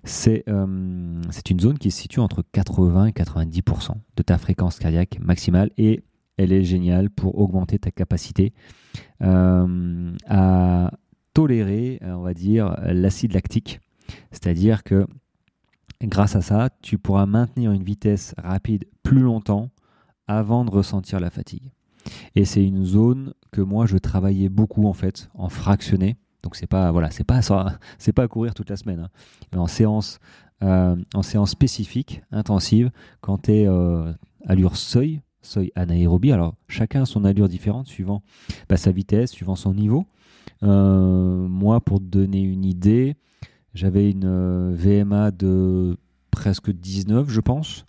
C'est 0.04 0.44
euh, 0.48 1.22
une 1.50 1.60
zone 1.60 1.78
qui 1.78 1.92
se 1.92 2.02
situe 2.02 2.20
entre 2.20 2.44
80 2.52 3.08
et 3.08 3.12
90% 3.12 3.92
de 4.16 4.24
ta 4.24 4.38
fréquence 4.38 4.80
cardiaque 4.80 5.20
maximale 5.22 5.70
et 5.78 6.02
elle 6.40 6.54
est 6.54 6.64
géniale 6.64 7.10
pour 7.10 7.38
augmenter 7.38 7.78
ta 7.80 7.92
capacité 7.92 8.54
euh, 9.22 10.12
à 10.26 10.92
tolérer, 11.34 12.00
on 12.02 12.22
va 12.22 12.34
dire, 12.34 12.76
l'acide 12.82 13.34
lactique. 13.34 13.82
C'est-à-dire 14.32 14.84
que 14.84 15.06
grâce 16.02 16.38
à 16.38 16.42
ça, 16.42 16.70
tu 16.82 16.98
pourras 16.98 17.26
maintenir 17.26 17.74
une 17.74 17.84
vitesse 17.84 18.34
rapide 18.38 18.86
plus 19.04 19.20
longtemps 19.20 19.70
avant 20.28 20.64
de 20.64 20.72
ressentir 20.72 21.20
la 21.20 21.30
fatigue. 21.30 21.72
Et 22.36 22.46
c'est 22.46 22.64
une 22.64 22.86
zone 22.86 23.34
que 23.52 23.62
moi 23.62 23.86
je 23.86 23.98
travaillais 23.98 24.50
beaucoup 24.50 24.88
en 24.88 24.94
fait, 24.94 25.30
en 25.34 25.50
fractionné. 25.50 26.16
Donc 26.42 26.56
c'est 26.56 26.68
pas 26.68 26.92
voilà, 26.94 27.12
c'est 27.12 27.26
pas 27.26 27.42
c'est 27.98 28.14
pas 28.14 28.24
à 28.24 28.28
courir 28.30 28.54
toute 28.54 28.70
la 28.70 28.78
semaine, 28.78 29.00
hein. 29.00 29.10
mais 29.52 29.60
en 29.60 29.68
séance 29.68 30.20
euh, 30.64 30.96
en 31.14 31.22
séance 31.22 31.52
spécifique, 31.52 32.22
intensive, 32.32 32.92
quand 33.22 33.44
tu 33.44 33.52
es 33.52 33.68
euh, 33.68 34.12
allure 34.46 34.76
seuil, 34.76 35.22
seuil 35.42 35.72
anaérobie. 35.76 36.32
Alors 36.32 36.56
chacun 36.68 37.04
a 37.04 37.06
son 37.06 37.26
allure 37.26 37.50
différente 37.50 37.88
suivant 37.88 38.22
bah, 38.68 38.78
sa 38.78 38.92
vitesse, 38.92 39.32
suivant 39.32 39.56
son 39.56 39.74
niveau. 39.74 40.06
Euh, 40.64 41.48
moi, 41.48 41.80
pour 41.80 42.00
te 42.00 42.06
donner 42.06 42.42
une 42.42 42.66
idée, 42.66 43.16
j'avais 43.74 44.10
une 44.12 44.74
VMA 44.74 45.32
de 45.32 45.98
presque 46.32 46.72
19, 46.72 47.30
je 47.30 47.42
pense. 47.42 47.86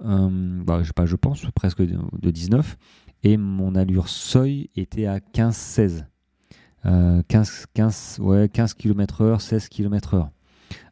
bah, 0.00 0.82
je, 0.82 0.92
pas, 0.92 1.06
je 1.06 1.16
pense, 1.16 1.44
presque 1.54 1.82
de 1.82 2.30
19 2.30 2.76
et 3.24 3.36
mon 3.36 3.74
allure 3.74 4.08
seuil 4.08 4.70
était 4.76 5.06
à 5.06 5.18
15-16. 5.18 6.04
15, 6.84 7.66
15, 7.72 8.18
ouais, 8.20 8.48
15 8.50 8.74
km/h, 8.74 9.40
16 9.40 9.68
km/h. 9.68 10.28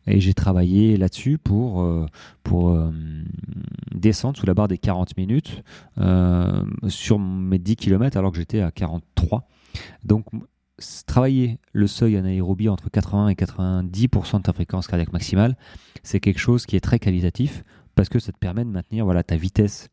Et 0.07 0.21
j'ai 0.21 0.35
travaillé 0.35 0.97
là-dessus 0.97 1.39
pour, 1.39 1.83
euh, 1.83 2.07
pour 2.43 2.71
euh, 2.71 2.91
descendre 3.95 4.37
sous 4.37 4.47
la 4.47 4.55
barre 4.55 4.69
des 4.69 4.79
40 4.79 5.17
minutes 5.17 5.63
euh, 5.99 6.65
sur 6.89 7.19
mes 7.19 7.59
10 7.59 7.77
km 7.77 8.17
alors 8.17 8.33
que 8.33 8.39
j'étais 8.39 8.61
à 8.61 8.71
43. 8.71 9.49
Donc, 10.05 10.27
travailler 11.07 11.61
le 11.73 11.87
seuil 11.87 12.17
anaérobie 12.17 12.69
entre 12.69 12.91
80 12.91 13.29
et 13.29 13.35
90% 13.35 14.39
de 14.39 14.43
ta 14.43 14.53
fréquence 14.53 14.87
cardiaque 14.89 15.13
maximale, 15.13 15.57
c'est 16.03 16.19
quelque 16.19 16.41
chose 16.41 16.67
qui 16.67 16.77
est 16.77 16.81
très 16.81 16.99
qualitatif 16.99 17.63
parce 17.95 18.09
que 18.09 18.19
ça 18.19 18.33
te 18.33 18.39
permet 18.39 18.65
de 18.65 18.71
maintenir 18.71 19.05
voilà, 19.05 19.23
ta 19.23 19.37
vitesse 19.37 19.89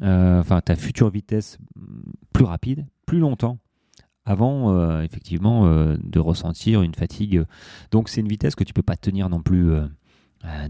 enfin 0.00 0.60
ta 0.60 0.76
future 0.76 1.10
vitesse 1.10 1.58
plus 2.32 2.44
rapide, 2.44 2.86
plus 3.04 3.18
longtemps 3.18 3.58
avant 4.30 4.72
euh, 4.72 5.02
effectivement 5.02 5.66
euh, 5.66 5.96
de 6.02 6.18
ressentir 6.18 6.82
une 6.82 6.94
fatigue. 6.94 7.44
Donc 7.90 8.08
c'est 8.08 8.20
une 8.20 8.28
vitesse 8.28 8.54
que 8.54 8.64
tu 8.64 8.72
peux 8.72 8.82
pas 8.82 8.96
tenir 8.96 9.28
non 9.28 9.40
plus 9.40 9.72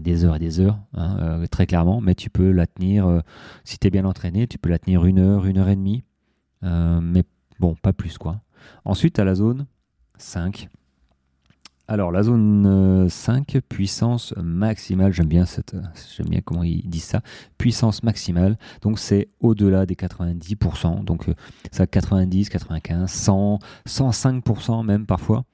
des 0.01 0.25
heures 0.25 0.35
et 0.35 0.39
des 0.39 0.59
heures, 0.59 0.79
hein, 0.95 1.43
très 1.51 1.67
clairement, 1.67 2.01
mais 2.01 2.15
tu 2.15 2.31
peux 2.31 2.51
la 2.51 2.65
tenir, 2.65 3.21
si 3.63 3.77
tu 3.77 3.85
es 3.85 3.91
bien 3.91 4.03
entraîné, 4.03 4.47
tu 4.47 4.57
peux 4.57 4.69
la 4.69 4.79
tenir 4.79 5.05
une 5.05 5.19
heure, 5.19 5.45
une 5.45 5.59
heure 5.59 5.69
et 5.69 5.75
demie, 5.75 6.03
mais 6.63 7.23
bon, 7.59 7.75
pas 7.75 7.93
plus 7.93 8.17
quoi. 8.17 8.41
Ensuite, 8.83 9.19
à 9.19 9.25
la 9.25 9.35
zone 9.35 9.67
5, 10.17 10.69
alors, 11.91 12.11
la 12.11 12.21
zone 12.21 13.09
5, 13.09 13.55
euh, 13.55 13.61
puissance 13.67 14.35
maximale, 14.37 15.11
j'aime 15.11 15.25
bien, 15.25 15.45
cette, 15.45 15.75
j'aime 16.15 16.27
bien 16.27 16.39
comment 16.39 16.61
ils 16.61 16.87
disent 16.87 17.05
ça, 17.05 17.21
puissance 17.57 18.03
maximale, 18.03 18.59
donc 18.83 18.99
c'est 18.99 19.29
au-delà 19.39 19.87
des 19.87 19.95
90%, 19.95 21.03
donc 21.03 21.27
euh, 21.27 21.33
ça 21.71 21.87
90, 21.87 22.49
95, 22.49 23.09
100, 23.09 23.59
105% 23.87 24.85
même 24.85 25.07
parfois. 25.07 25.45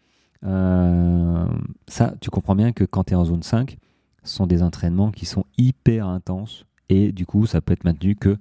Euh, 0.43 1.47
ça, 1.87 2.13
tu 2.19 2.29
comprends 2.29 2.57
bien 2.57 2.73
que 2.73 2.83
quand 2.83 3.05
tu 3.05 3.13
es 3.13 3.15
en 3.15 3.23
zone 3.23 3.41
5, 3.41 3.77
ce 4.25 4.35
sont 4.35 4.45
des 4.45 4.61
entraînements 4.61 5.11
qui 5.11 5.25
sont 5.25 5.45
hyper 5.57 6.05
intenses 6.05 6.65
et 6.89 7.13
du 7.13 7.25
coup, 7.25 7.45
ça 7.45 7.61
peut 7.61 7.71
être 7.71 7.85
maintenu 7.85 8.17
que 8.17 8.35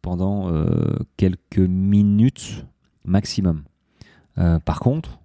pendant 0.00 0.50
quelques 1.18 1.58
minutes 1.58 2.64
maximum. 3.04 3.64
par 4.64 4.80
contre, 4.80 5.18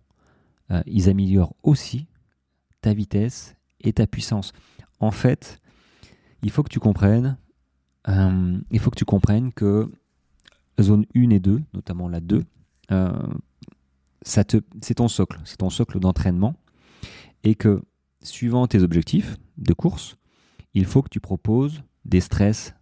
euh, 0.71 0.81
ils 0.85 1.09
améliorent 1.09 1.55
aussi 1.63 2.07
ta 2.81 2.93
vitesse 2.93 3.55
et 3.81 3.93
ta 3.93 4.07
puissance. 4.07 4.53
En 4.99 5.11
fait, 5.11 5.59
il 6.43 6.51
faut 6.51 6.63
que 6.63 6.69
tu 6.69 6.79
comprennes, 6.79 7.37
euh, 8.07 8.59
il 8.71 8.79
faut 8.79 8.89
que 8.89 8.97
tu 8.97 9.05
comprennes 9.05 9.51
que 9.51 9.91
zone 10.79 11.05
1 11.15 11.29
et 11.31 11.39
2, 11.39 11.61
notamment 11.73 12.07
la 12.07 12.19
2, 12.19 12.43
euh, 12.91 13.11
c'est 14.23 14.95
ton 14.95 15.07
socle, 15.07 15.39
c'est 15.45 15.57
ton 15.57 15.69
socle 15.69 15.99
d'entraînement, 15.99 16.55
et 17.43 17.55
que 17.55 17.81
suivant 18.21 18.67
tes 18.67 18.81
objectifs 18.81 19.37
de 19.57 19.73
course, 19.73 20.17
il 20.73 20.85
faut 20.85 21.01
que 21.01 21.09
tu 21.09 21.19
proposes 21.19 21.83
des 22.05 22.21
stress 22.21 22.73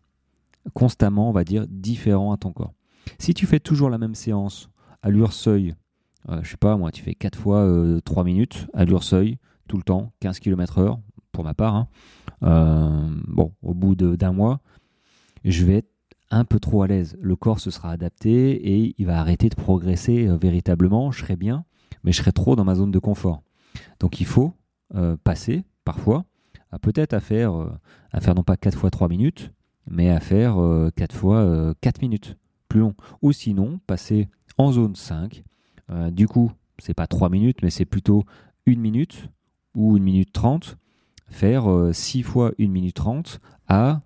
constamment, 0.73 1.29
on 1.29 1.33
va 1.33 1.43
dire, 1.43 1.65
différents 1.67 2.33
à 2.33 2.37
ton 2.37 2.51
corps. 2.51 2.73
Si 3.17 3.33
tu 3.33 3.47
fais 3.47 3.59
toujours 3.59 3.89
la 3.89 3.97
même 3.97 4.15
séance, 4.15 4.69
allure 5.01 5.33
seuil, 5.33 5.75
euh, 6.27 6.39
je 6.43 6.51
sais 6.51 6.57
pas, 6.57 6.75
moi, 6.77 6.91
tu 6.91 7.01
fais 7.01 7.15
4 7.15 7.37
fois 7.37 7.65
3 8.03 8.23
euh, 8.23 8.25
minutes, 8.25 8.67
allure 8.73 9.03
seuil, 9.03 9.37
tout 9.67 9.77
le 9.77 9.83
temps, 9.83 10.11
15 10.19 10.39
km/h 10.39 10.99
pour 11.31 11.43
ma 11.43 11.53
part. 11.53 11.75
Hein. 11.75 11.87
Euh, 12.43 13.09
bon, 13.27 13.53
au 13.61 13.73
bout 13.73 13.95
d'un 13.95 14.31
mois, 14.31 14.59
je 15.45 15.65
vais 15.65 15.77
être 15.77 15.89
un 16.31 16.45
peu 16.45 16.59
trop 16.59 16.83
à 16.83 16.87
l'aise. 16.87 17.17
Le 17.21 17.35
corps 17.35 17.59
se 17.59 17.71
sera 17.71 17.91
adapté 17.91 18.51
et 18.51 18.95
il 18.97 19.05
va 19.05 19.19
arrêter 19.19 19.49
de 19.49 19.55
progresser 19.55 20.27
véritablement. 20.39 21.11
Je 21.11 21.21
serai 21.21 21.35
bien, 21.35 21.65
mais 22.03 22.11
je 22.11 22.17
serai 22.17 22.31
trop 22.31 22.55
dans 22.55 22.65
ma 22.65 22.75
zone 22.75 22.91
de 22.91 22.99
confort. 22.99 23.41
Donc 23.99 24.19
il 24.19 24.25
faut 24.25 24.53
passer 25.23 25.63
parfois 25.85 26.25
à 26.71 26.77
peut-être 26.77 27.13
à 27.13 27.19
faire, 27.19 27.53
à 28.11 28.21
faire 28.21 28.35
non 28.35 28.43
pas 28.43 28.57
4 28.57 28.77
fois 28.77 28.91
3 28.91 29.07
minutes, 29.07 29.51
mais 29.87 30.09
à 30.11 30.19
faire 30.19 30.57
4 30.95 31.15
fois 31.15 31.73
4 31.81 32.01
minutes, 32.03 32.37
plus 32.67 32.81
long. 32.81 32.93
Ou 33.23 33.31
sinon, 33.31 33.79
passer 33.87 34.29
en 34.59 34.71
zone 34.71 34.95
5, 34.95 35.43
euh, 35.91 36.11
du 36.11 36.27
coup, 36.27 36.51
c'est 36.77 36.93
pas 36.93 37.07
3 37.07 37.29
minutes, 37.29 37.59
mais 37.61 37.69
c'est 37.69 37.85
plutôt 37.85 38.25
1 38.67 38.75
minute 38.75 39.29
ou 39.75 39.95
1 39.95 39.99
minute 39.99 40.31
30. 40.31 40.77
Faire 41.29 41.65
6 41.91 42.19
euh, 42.19 42.23
fois 42.23 42.51
1 42.59 42.67
minute 42.67 42.95
30 42.95 43.39
à, 43.67 44.01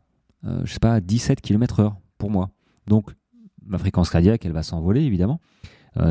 euh, 0.46 0.62
je 0.66 0.74
sais 0.74 0.80
pas, 0.80 1.00
17 1.00 1.42
km/h 1.42 1.94
pour 2.18 2.30
moi. 2.30 2.50
Donc, 2.88 3.12
ma 3.66 3.78
fréquence 3.78 4.10
cardiaque, 4.10 4.46
elle 4.46 4.52
va 4.52 4.64
s'envoler 4.64 5.02
évidemment. 5.02 5.40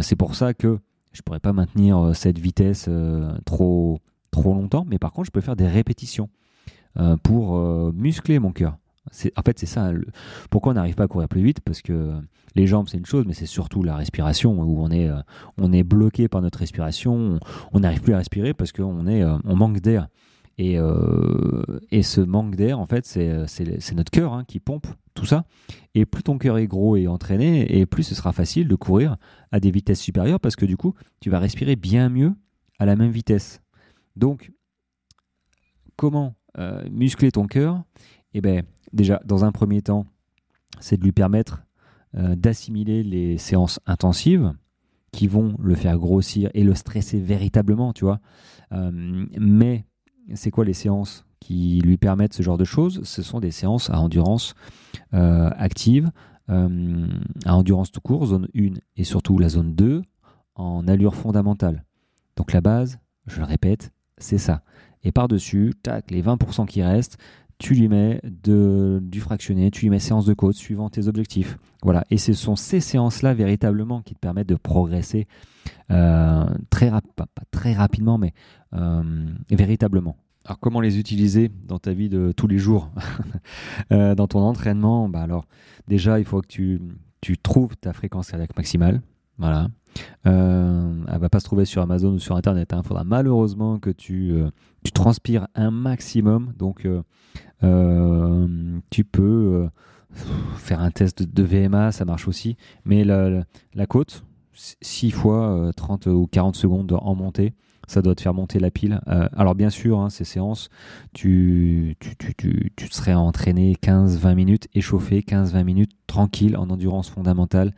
c'est 0.01 0.17
pour 0.17 0.35
ça 0.35 0.55
que 0.55 0.79
je 1.13 1.21
pourrais 1.21 1.41
pas 1.41 1.53
maintenir 1.53 2.13
cette 2.15 2.39
vitesse 2.39 2.89
trop, 3.45 3.99
trop 4.31 4.55
longtemps, 4.55 4.87
mais 4.89 4.99
par 4.99 5.13
contre, 5.13 5.27
je 5.27 5.33
peux 5.33 5.43
faire 5.43 5.57
des 5.57 5.67
répétitions 5.67 6.31
pour 7.23 7.59
muscler 7.93 8.39
mon 8.39 8.53
cœur 8.53 8.79
en 9.11 9.43
fait, 9.43 9.59
c'est 9.59 9.67
ça. 9.67 9.91
pourquoi 10.51 10.73
on 10.73 10.75
n'arrive 10.75 10.95
pas 10.95 11.05
à 11.05 11.09
courir 11.09 11.29
plus 11.29 11.43
vite? 11.43 11.61
Parce 11.61 11.83
que 11.83 12.15
les 12.55 12.67
jambes, 12.67 12.87
c'est 12.89 12.99
une 12.99 13.07
chose, 13.07 13.25
mais 13.27 13.35
c'est 13.35 13.47
surtout 13.47 13.83
la 13.83 13.97
respiration 13.97 14.61
où 14.61 14.83
on 14.83 14.91
est, 14.91 15.09
euh, 15.09 15.21
on 15.59 15.73
est 15.73 15.83
bloqué 15.83 16.29
par 16.29 16.43
notre 16.43 16.59
respiration. 16.59 17.39
On 17.73 17.81
n'arrive 17.81 18.03
plus 18.03 18.15
à 18.15 18.19
respirer 18.19 18.55
parce 18.55 18.73
qu'on 18.73 19.07
euh, 19.07 19.39
on 19.45 19.57
manque 19.57 19.81
d'air. 19.81 20.09
Et, 20.59 20.79
euh, 20.79 21.63
et, 21.91 22.03
ce 22.03 22.21
manque 22.21 22.57
d'air, 22.57 22.79
en 22.79 22.87
fait, 22.87 23.07
c'est 23.07 23.95
notre 23.95 24.11
cœur 24.11 24.35
hein, 24.35 24.45
qui 24.47 24.61
pompe 24.61 24.87
tout 25.15 25.25
ça. 25.25 25.47
Et 25.95 26.05
plus 26.05 26.23
ton 26.23 26.37
cœur 26.37 26.59
est 26.59 26.67
gros 26.67 26.97
et 26.97 27.09
entraîné, 27.09 27.79
et 27.79 27.87
plus 27.87 28.03
ce 28.03 28.15
sera 28.15 28.33
facile 28.33 28.69
de 28.69 28.75
courir 28.75 29.17
à 29.51 29.61
des 29.61 29.71
vitesses 29.71 30.01
supérieures 30.01 30.41
parce 30.41 30.57
que 30.57 30.67
du 30.67 30.77
coup, 30.77 30.95
tu 31.21 31.31
vas 31.31 31.39
respirer 31.39 31.75
bien 31.75 32.11
mieux 32.11 32.35
à 32.79 32.85
la 32.85 32.97
même 32.97 33.11
vitesse. 33.11 33.63
Donc, 34.15 34.53
comment 35.97 36.35
muscler 36.91 37.33
ton 37.33 37.47
cœur? 37.47 37.83
Eh 38.35 38.43
bien, 38.43 38.63
déjà, 38.93 39.21
dans 39.25 39.45
un 39.45 39.53
premier 39.53 39.83
temps, 39.83 40.07
c'est 40.81 40.97
de 40.97 41.05
lui 41.05 41.13
permettre 41.13 41.63
euh, 42.17 42.37
d'assimiler 42.37 43.03
les 43.03 43.39
séances 43.39 43.81
intensives 43.87 44.53
qui 45.13 45.27
vont 45.27 45.57
le 45.59 45.75
faire 45.75 45.99
grossir 45.99 46.51
et 46.55 46.65
le 46.65 46.75
stresser 46.75 47.21
véritablement, 47.21 47.93
tu 47.93 48.05
vois. 48.05 48.21
Euh, 48.73 48.91
mais 49.39 49.85
c'est 50.35 50.51
quoi 50.51 50.65
les 50.65 50.73
séances 50.73 51.25
qui 51.41 51.81
lui 51.81 51.97
permettent 51.97 52.35
ce 52.35 52.43
genre 52.43 52.59
de 52.59 52.65
choses? 52.65 53.03
Ce 53.05 53.23
sont 53.23 53.41
des 53.41 53.51
séances 53.51 53.91
à 53.91 53.99
endurance 53.99 54.55
euh, 55.15 55.51
active, 55.57 56.11
à 56.49 57.57
endurance 57.57 57.91
tout 57.93 58.03
court, 58.03 58.27
zone 58.27 58.47
1 58.55 58.75
et 58.99 59.05
surtout 59.05 59.39
la 59.39 59.49
zone 59.49 59.75
2, 59.75 60.03
en 60.55 60.87
allure 60.87 61.15
fondamentale. 61.15 61.83
Donc 62.37 62.53
la 62.53 62.61
base, 62.61 62.99
je 63.27 63.39
le 63.39 63.45
répète, 63.45 63.91
c'est 64.19 64.37
ça. 64.37 64.63
Et 65.03 65.13
par-dessus, 65.13 65.73
tac, 65.83 66.11
les 66.11 66.23
20% 66.23 66.67
qui 66.67 66.83
restent, 66.83 67.17
tu 67.63 67.75
lui 67.75 67.89
mets 67.89 68.21
de, 68.25 68.99
du 69.01 69.21
fractionné, 69.21 69.71
tu 69.71 69.83
lui 69.83 69.91
mets 69.91 70.01
séance 70.01 70.27
de 70.27 70.35
côte 70.35 70.57
suivant 70.57 70.91
tes 70.91 71.07
objectifs. 71.07 71.59
Voilà. 71.83 72.05
Et 72.11 72.19
ce 72.19 72.33
sont 72.33 72.57
ces 72.57 72.81
séances-là 72.81 73.35
véritablement 73.35 74.03
qui 74.03 74.15
te 74.15 74.19
permettent 74.19 74.49
de 74.49 74.57
progresser 74.57 75.29
euh, 75.93 76.45
très, 76.71 76.91
rapidement, 76.91 78.19
mais 78.19 78.35
euh, 78.75 79.03
véritablement. 79.49 80.17
Alors 80.45 80.59
comment 80.59 80.81
les 80.81 80.99
utiliser 80.99 81.53
dans 81.69 81.79
ta 81.79 81.93
vie 81.93 82.09
de 82.09 82.33
tous 82.37 82.49
les 82.49 82.59
jours, 82.59 82.91
euh, 83.93 84.17
dans 84.17 84.27
ton 84.27 84.41
entraînement 84.41 85.09
bah 85.09 85.23
Alors 85.23 85.47
déjà, 85.87 86.19
il 86.19 86.25
faut 86.25 86.41
que 86.41 86.49
tu, 86.49 86.81
tu 87.21 87.39
trouves 87.39 87.77
ta 87.77 87.93
fréquence 87.93 88.33
cardiaque 88.33 88.57
maximale. 88.57 89.03
Voilà. 89.39 89.69
Euh, 90.27 91.05
elle 91.09 91.19
va 91.19 91.29
pas 91.29 91.41
se 91.41 91.45
trouver 91.45 91.65
sur 91.65 91.83
Amazon 91.83 92.13
ou 92.13 92.19
sur 92.19 92.37
Internet. 92.37 92.71
Il 92.73 92.77
hein. 92.77 92.83
faudra 92.83 93.05
malheureusement 93.05 93.79
que 93.79 93.91
tu, 93.91 94.35
tu 94.85 94.93
transpires 94.93 95.49
un 95.55 95.71
maximum. 95.71 96.53
Donc 96.59 96.87
tu 98.91 99.05
peux 99.05 99.69
faire 100.57 100.81
un 100.81 100.91
test 100.91 101.23
de, 101.23 101.43
VMA, 101.43 101.93
ça 101.93 102.05
marche 102.05 102.29
aussi. 102.29 102.57
Mais 102.85 103.05
la, 103.05 103.45
la 103.75 103.87
côte, 103.87 104.25
6 104.53 105.11
fois 105.11 105.71
30 105.77 106.07
ou 106.07 106.27
40 106.31 106.57
secondes 106.57 106.93
en 106.93 107.15
montée, 107.15 107.55
ça 107.87 108.03
doit 108.03 108.15
te 108.15 108.23
faire 108.23 108.35
monter 108.35 108.59
la 108.59 108.71
pile. 108.71 109.01
Euh, 109.09 109.29
alors 109.37 109.55
bien 109.55 109.71
sûr, 109.71 110.01
hein, 110.01 110.11
ces 110.11 110.25
séances, 110.25 110.71
tu, 111.13 111.97
tu, 111.99 112.89
serais 112.91 113.15
entraîné 113.15 113.77
15-20 113.83 114.35
minutes, 114.35 114.69
échauffé 114.75 115.21
15-20 115.21 115.65
minutes, 115.65 115.93
tranquille, 116.07 116.57
en 116.57 116.71
endurance 116.71 117.09
fondamentale, 117.09 117.73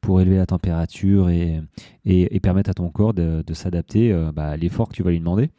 pour 0.00 0.20
élever 0.20 0.36
la 0.36 0.46
température 0.46 1.30
et, 1.30 1.60
et, 2.04 2.40
permettre 2.40 2.70
à 2.70 2.74
ton 2.74 2.88
corps 2.90 3.14
de, 3.14 3.42
s'adapter 3.52 4.12
euh, 4.12 4.32
bah, 4.32 4.48
à 4.48 4.56
l'effort 4.56 4.88
que 4.88 4.94
tu 4.94 5.02
vas 5.02 5.10
lui 5.10 5.18
demander. 5.20 5.50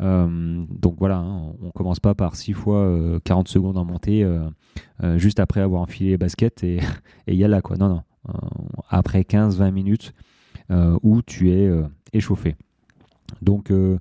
Euh, 0.00 0.64
donc 0.70 0.96
voilà, 0.98 1.16
hein, 1.16 1.52
on 1.62 1.70
commence 1.70 2.00
pas 2.00 2.14
par 2.14 2.36
6 2.36 2.52
fois 2.52 3.18
40 3.24 3.48
secondes 3.48 3.76
en 3.76 3.84
montée, 3.84 4.26
juste 5.16 5.40
après 5.40 5.60
avoir 5.60 5.82
enfilé 5.82 6.10
les 6.10 6.18
baskets 6.18 6.62
et 6.62 6.80
il 7.26 7.34
y 7.34 7.44
a 7.44 7.48
là 7.48 7.60
quoi. 7.62 7.76
Non, 7.76 7.88
non. 7.88 8.02
après 8.88 9.22
15-20 9.22 9.72
minutes 9.72 10.14
où 11.02 11.22
tu 11.22 11.50
es 11.50 11.70
échauffé. 12.12 12.56
Donc, 13.42 13.70
euh, 13.70 13.98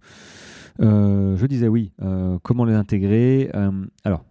euh, 0.81 1.37
je 1.37 1.45
disais 1.45 1.67
oui, 1.67 1.91
euh, 2.01 2.37
comment 2.43 2.65
les 2.65 2.73
intégrer 2.73 3.51
Alors, 4.03 4.25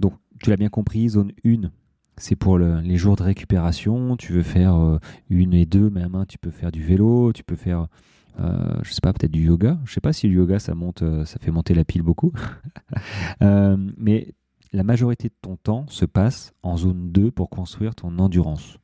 donc, 0.00 0.14
tu 0.42 0.50
l'as 0.50 0.56
bien 0.56 0.68
compris, 0.68 1.08
zone 1.10 1.32
1, 1.44 1.70
c'est 2.16 2.36
pour 2.36 2.58
les 2.58 2.96
jours 2.96 3.16
de 3.16 3.22
récupération. 3.22 4.16
Tu 4.16 4.32
veux 4.32 4.42
faire 4.42 4.98
une 5.30 5.54
et 5.54 5.66
deux 5.66 5.90
même. 5.90 6.14
Hein. 6.14 6.24
tu 6.28 6.38
peux 6.38 6.50
faire 6.50 6.70
du 6.70 6.82
vélo, 6.82 7.32
tu 7.32 7.42
peux 7.44 7.56
faire, 7.56 7.86
je 8.38 8.90
sais 8.90 9.00
pas, 9.02 9.12
peut-être 9.12 9.32
du 9.32 9.44
yoga. 9.44 9.78
Je 9.84 9.92
sais 9.94 10.00
pas 10.00 10.12
si 10.12 10.28
le 10.28 10.34
yoga 10.34 10.58
ça 10.58 10.74
monte, 10.74 11.02
ça 11.24 11.38
fait 11.40 11.50
monter 11.50 11.74
la 11.74 11.84
pile 11.84 12.02
beaucoup. 12.02 12.32
mais 13.40 14.34
la 14.72 14.84
majorité 14.84 15.28
de 15.28 15.34
ton 15.40 15.56
temps 15.56 15.86
se 15.88 16.04
passe 16.04 16.52
en 16.62 16.76
zone 16.76 17.10
2 17.10 17.30
pour 17.30 17.50
construire 17.50 17.94
ton 17.94 18.18
endurance. 18.18 18.76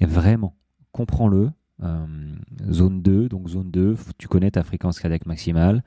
Et 0.00 0.06
vraiment, 0.06 0.56
comprends-le, 0.92 1.50
euh, 1.82 2.06
zone 2.70 3.02
2, 3.02 3.28
donc 3.28 3.48
zone 3.48 3.70
2, 3.70 3.96
tu 4.18 4.28
connais 4.28 4.50
ta 4.50 4.62
fréquence 4.62 5.00
cardiaque 5.00 5.26
maximale 5.26 5.82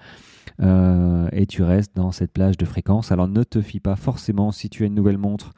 euh, 0.62 1.30
et 1.32 1.46
tu 1.46 1.63
restes 1.63 1.96
dans 1.96 2.12
cette 2.12 2.34
plage 2.34 2.58
de 2.58 2.65
fréquence. 2.65 3.12
Alors 3.12 3.27
ne 3.27 3.44
te 3.44 3.62
fie 3.62 3.80
pas 3.80 3.96
forcément 3.96 4.51
si 4.51 4.70
tu 4.70 4.84
as 4.84 4.88
une 4.88 4.96
nouvelle 4.96 5.18
montre 5.18 5.54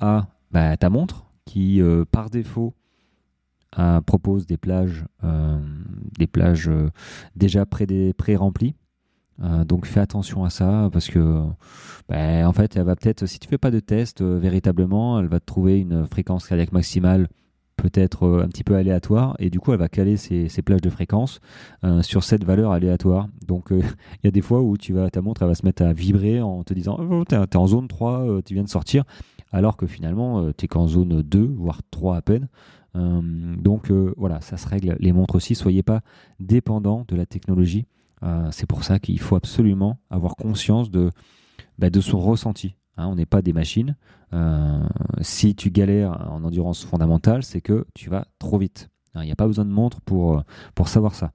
à 0.00 0.28
bah, 0.52 0.76
ta 0.76 0.88
montre 0.88 1.26
qui 1.44 1.82
euh, 1.82 2.04
par 2.10 2.30
défaut 2.30 2.74
propose 4.06 4.46
des 4.46 4.56
plages, 4.56 5.04
des 6.16 6.28
plages 6.28 6.70
déjà 7.34 7.66
pré-remplies. 7.66 8.76
donc 9.66 9.86
fais 9.86 9.98
attention 9.98 10.44
à 10.44 10.50
ça 10.50 10.88
parce 10.92 11.08
que 11.08 11.42
bah, 12.08 12.48
en 12.48 12.52
fait 12.52 12.76
elle 12.76 12.84
va 12.84 12.94
peut-être 12.94 13.26
si 13.26 13.40
tu 13.40 13.48
fais 13.48 13.58
pas 13.58 13.72
de 13.72 13.80
test 13.80 14.22
véritablement 14.22 15.18
elle 15.18 15.26
va 15.26 15.40
te 15.40 15.44
trouver 15.44 15.80
une 15.80 16.06
fréquence 16.06 16.46
cardiaque 16.46 16.70
maximale 16.70 17.26
peut-être 17.76 18.24
euh, 18.24 18.44
un 18.44 18.48
petit 18.48 18.64
peu 18.64 18.74
aléatoire 18.74 19.36
et 19.38 19.50
du 19.50 19.60
coup 19.60 19.72
elle 19.72 19.78
va 19.78 19.88
caler 19.88 20.16
ses, 20.16 20.48
plages 20.62 20.80
de 20.80 20.90
fréquence 20.90 21.40
euh, 21.84 22.02
sur 22.02 22.24
cette 22.24 22.44
valeur 22.44 22.72
aléatoire. 22.72 23.28
Donc 23.46 23.72
euh, 23.72 23.80
il 24.22 24.26
y 24.26 24.28
a 24.28 24.30
des 24.30 24.40
fois 24.40 24.62
où 24.62 24.76
tu 24.76 24.92
vas, 24.92 25.10
ta 25.10 25.20
montre 25.20 25.42
elle 25.42 25.48
va 25.48 25.54
se 25.54 25.64
mettre 25.64 25.82
à 25.82 25.92
vibrer 25.92 26.40
en 26.40 26.62
te 26.64 26.74
disant 26.74 26.98
oh, 26.98 27.24
tu 27.28 27.34
es, 27.34 27.56
en 27.56 27.66
zone 27.66 27.88
3, 27.88 28.42
tu 28.44 28.54
viens 28.54 28.64
de 28.64 28.68
sortir, 28.68 29.04
alors 29.52 29.76
que 29.76 29.86
finalement 29.86 30.52
tu 30.52 30.64
es 30.64 30.68
qu'en 30.68 30.86
zone 30.86 31.22
2, 31.22 31.54
voire 31.56 31.80
3 31.90 32.16
à 32.16 32.22
peine. 32.22 32.48
donc 32.94 33.90
voilà, 34.16 34.40
ça 34.40 34.56
se 34.56 34.68
règle. 34.68 34.96
Les 35.00 35.12
montres 35.12 35.34
aussi, 35.34 35.54
soyez 35.54 35.82
pas 35.82 36.00
dépendants 36.40 37.04
de 37.08 37.16
la 37.16 37.26
technologie. 37.26 37.86
C'est 38.50 38.66
pour 38.66 38.84
ça 38.84 38.98
qu'il 38.98 39.20
faut 39.20 39.36
absolument 39.36 39.98
avoir 40.10 40.36
conscience 40.36 40.90
de, 40.90 41.10
bah, 41.78 41.90
de 41.90 42.00
son 42.00 42.18
ressenti. 42.18 42.76
Hein, 42.96 43.08
on 43.08 43.16
n'est 43.16 43.26
pas 43.26 43.42
des 43.42 43.52
machines. 43.52 43.96
Euh, 44.32 44.86
si 45.20 45.54
tu 45.54 45.70
galères 45.70 46.30
en 46.30 46.44
endurance 46.44 46.84
fondamentale, 46.84 47.42
c'est 47.42 47.60
que 47.60 47.86
tu 47.94 48.10
vas 48.10 48.26
trop 48.38 48.58
vite. 48.58 48.88
Hein, 49.14 49.22
il 49.22 49.26
n'y 49.26 49.32
a 49.32 49.36
pas 49.36 49.46
besoin 49.46 49.64
de 49.64 49.70
montre 49.70 50.00
pour, 50.00 50.38
euh, 50.38 50.42
pour 50.74 50.88
savoir 50.88 51.14
ça. 51.14 51.32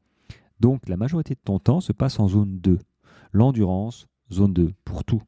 Donc 0.59 0.87
la 0.87 0.97
majorité 0.97 1.35
de 1.35 1.39
ton 1.43 1.59
temps 1.59 1.81
se 1.81 1.91
passe 1.91 2.19
en 2.19 2.27
zone 2.27 2.59
2. 2.59 2.79
L'endurance, 3.31 4.07
zone 4.31 4.53
2, 4.53 4.73
pour 4.85 5.03
tout. 5.03 5.21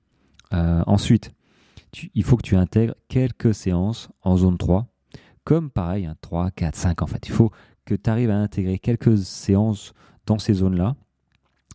Euh, 0.54 0.84
ensuite, 0.88 1.32
il 2.14 2.24
faut 2.24 2.38
que 2.38 2.44
tu 2.44 2.56
intègres 2.56 2.96
quelques 3.08 3.54
séances 3.54 4.10
en 4.22 4.38
zone 4.38 4.58
3, 4.58 4.88
comme 5.44 5.70
pareil, 5.70 6.10
3, 6.22 6.52
4, 6.52 6.76
5 6.76 7.02
en 7.02 7.08
fait. 7.08 7.28
Il 7.28 7.32
faut 7.32 7.52
que 7.86 7.96
tu 7.96 8.10
arrives 8.10 8.32
à 8.32 8.38
intégrer 8.38 8.80
quelques 8.80 9.18
séances 9.18 9.94
dans 10.26 10.40
ces 10.40 10.54
zones-là. 10.54 10.96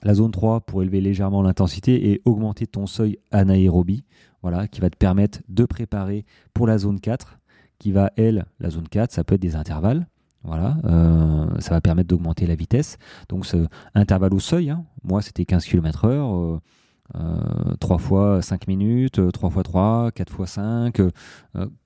La 0.02 0.14
zone 0.14 0.30
3 0.30 0.60
pour 0.60 0.82
élever 0.82 1.00
légèrement 1.00 1.42
l'intensité 1.42 2.10
et 2.10 2.22
augmenter 2.24 2.66
ton 2.66 2.86
seuil 2.86 3.18
anaérobie 3.30 4.04
voilà, 4.48 4.68
qui 4.68 4.80
va 4.80 4.90
te 4.90 4.96
permettre 4.96 5.40
de 5.48 5.64
préparer 5.64 6.24
pour 6.54 6.68
la 6.68 6.78
zone 6.78 7.00
4, 7.00 7.40
qui 7.80 7.90
va, 7.90 8.12
elle, 8.16 8.46
la 8.60 8.70
zone 8.70 8.86
4, 8.86 9.10
ça 9.10 9.24
peut 9.24 9.34
être 9.34 9.42
des 9.42 9.56
intervalles. 9.56 10.06
Voilà, 10.44 10.76
euh, 10.84 11.48
ça 11.58 11.74
va 11.74 11.80
permettre 11.80 12.06
d'augmenter 12.06 12.46
la 12.46 12.54
vitesse. 12.54 12.96
Donc, 13.28 13.44
intervalle 13.96 14.32
au 14.32 14.38
seuil, 14.38 14.70
hein. 14.70 14.84
moi 15.02 15.20
c'était 15.20 15.44
15 15.44 15.64
km/h, 15.64 16.60
3 17.80 17.98
fois 17.98 18.40
5 18.40 18.68
minutes, 18.68 19.32
3 19.32 19.50
fois 19.50 19.64
3, 19.64 20.12
4 20.12 20.32
fois 20.32 20.46
5, 20.46 21.00
euh, 21.00 21.10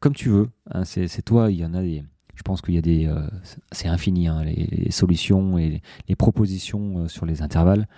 comme 0.01 0.13
tu 0.13 0.29
veux. 0.29 0.51
Hein. 0.71 0.85
c'est 0.85 1.23
toi, 1.23 1.51
il 1.51 1.61
y 1.61 1.65
en 1.65 1.73
a 1.73 1.81
des. 1.81 2.05
Je 2.35 2.43
pense 2.43 2.61
qu'il 2.61 2.75
y 2.75 2.79
a 2.79 2.83
des. 2.83 3.07
Euh, 3.07 3.27
c'est 3.73 3.89
infini, 3.89 4.29
hein, 4.29 4.45
les, 4.45 4.91
solutions 4.91 5.57
et 5.57 5.81
les, 6.09 6.17
propositions 6.17 7.09
sur 7.09 7.25
les 7.25 7.41
intervalles. 7.41 7.89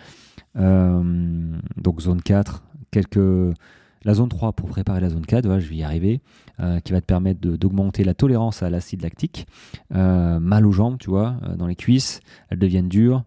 donc, 0.54 2.00
zone 2.00 2.22
4, 2.22 2.62
quelques 2.92 3.18
la 4.04 4.14
zone 4.14 4.28
3 4.28 4.52
pour 4.52 4.68
préparer 4.68 5.00
la 5.00 5.10
zone 5.10 5.24
4, 5.24 5.60
je 5.60 5.68
vais 5.68 5.76
y 5.76 5.82
arriver, 5.82 6.20
euh, 6.60 6.80
qui 6.80 6.92
va 6.92 7.00
te 7.00 7.06
permettre 7.06 7.40
d'augmenter 7.40 8.04
la 8.04 8.14
tolérance 8.14 8.62
à 8.62 8.70
l'acide 8.70 9.02
lactique. 9.02 9.46
Euh, 9.94 10.40
mal 10.40 10.66
aux 10.66 10.72
jambes, 10.72 10.98
tu 10.98 11.10
vois, 11.10 11.36
euh, 11.44 11.56
dans 11.56 11.66
les 11.66 11.76
cuisses, 11.76 12.20
elles 12.50 12.58
deviennent 12.58 12.88
dures. 12.88 13.24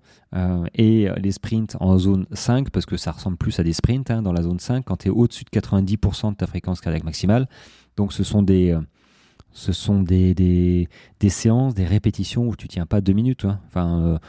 et 0.73 1.07
les 1.15 1.31
sprints 1.31 1.77
en 1.79 1.97
zone 1.97 2.25
5, 2.33 2.69
parce 2.69 2.85
que 2.85 2.97
ça 2.97 3.11
ressemble 3.13 3.37
plus 3.37 3.57
à 3.59 3.63
des 3.63 3.71
sprints 3.71 4.11
hein, 4.11 4.21
dans 4.21 4.33
la 4.33 4.43
zone 4.43 4.59
5, 4.59 4.83
quand 4.83 4.97
tu 4.97 5.07
es 5.07 5.09
au-dessus 5.09 5.45
de 5.45 5.49
90% 5.49 6.31
de 6.31 6.35
ta 6.35 6.45
fréquence 6.45 6.81
cardiaque 6.81 7.05
maximale. 7.05 7.47
Donc 7.95 8.11
ce 8.11 8.25
sont 8.25 8.41
des 8.41 8.77
ce 9.53 9.71
sont 9.71 10.01
des, 10.01 10.33
des, 10.33 11.29
séances, 11.29 11.73
des 11.73 11.85
répétitions 11.85 12.49
où 12.49 12.57
tu 12.57 12.67
tiens 12.67 12.85
pas 12.85 12.99
deux 12.99 13.13
minutes. 13.13 13.45
Hein. 13.45 13.61
Enfin, 13.67 14.19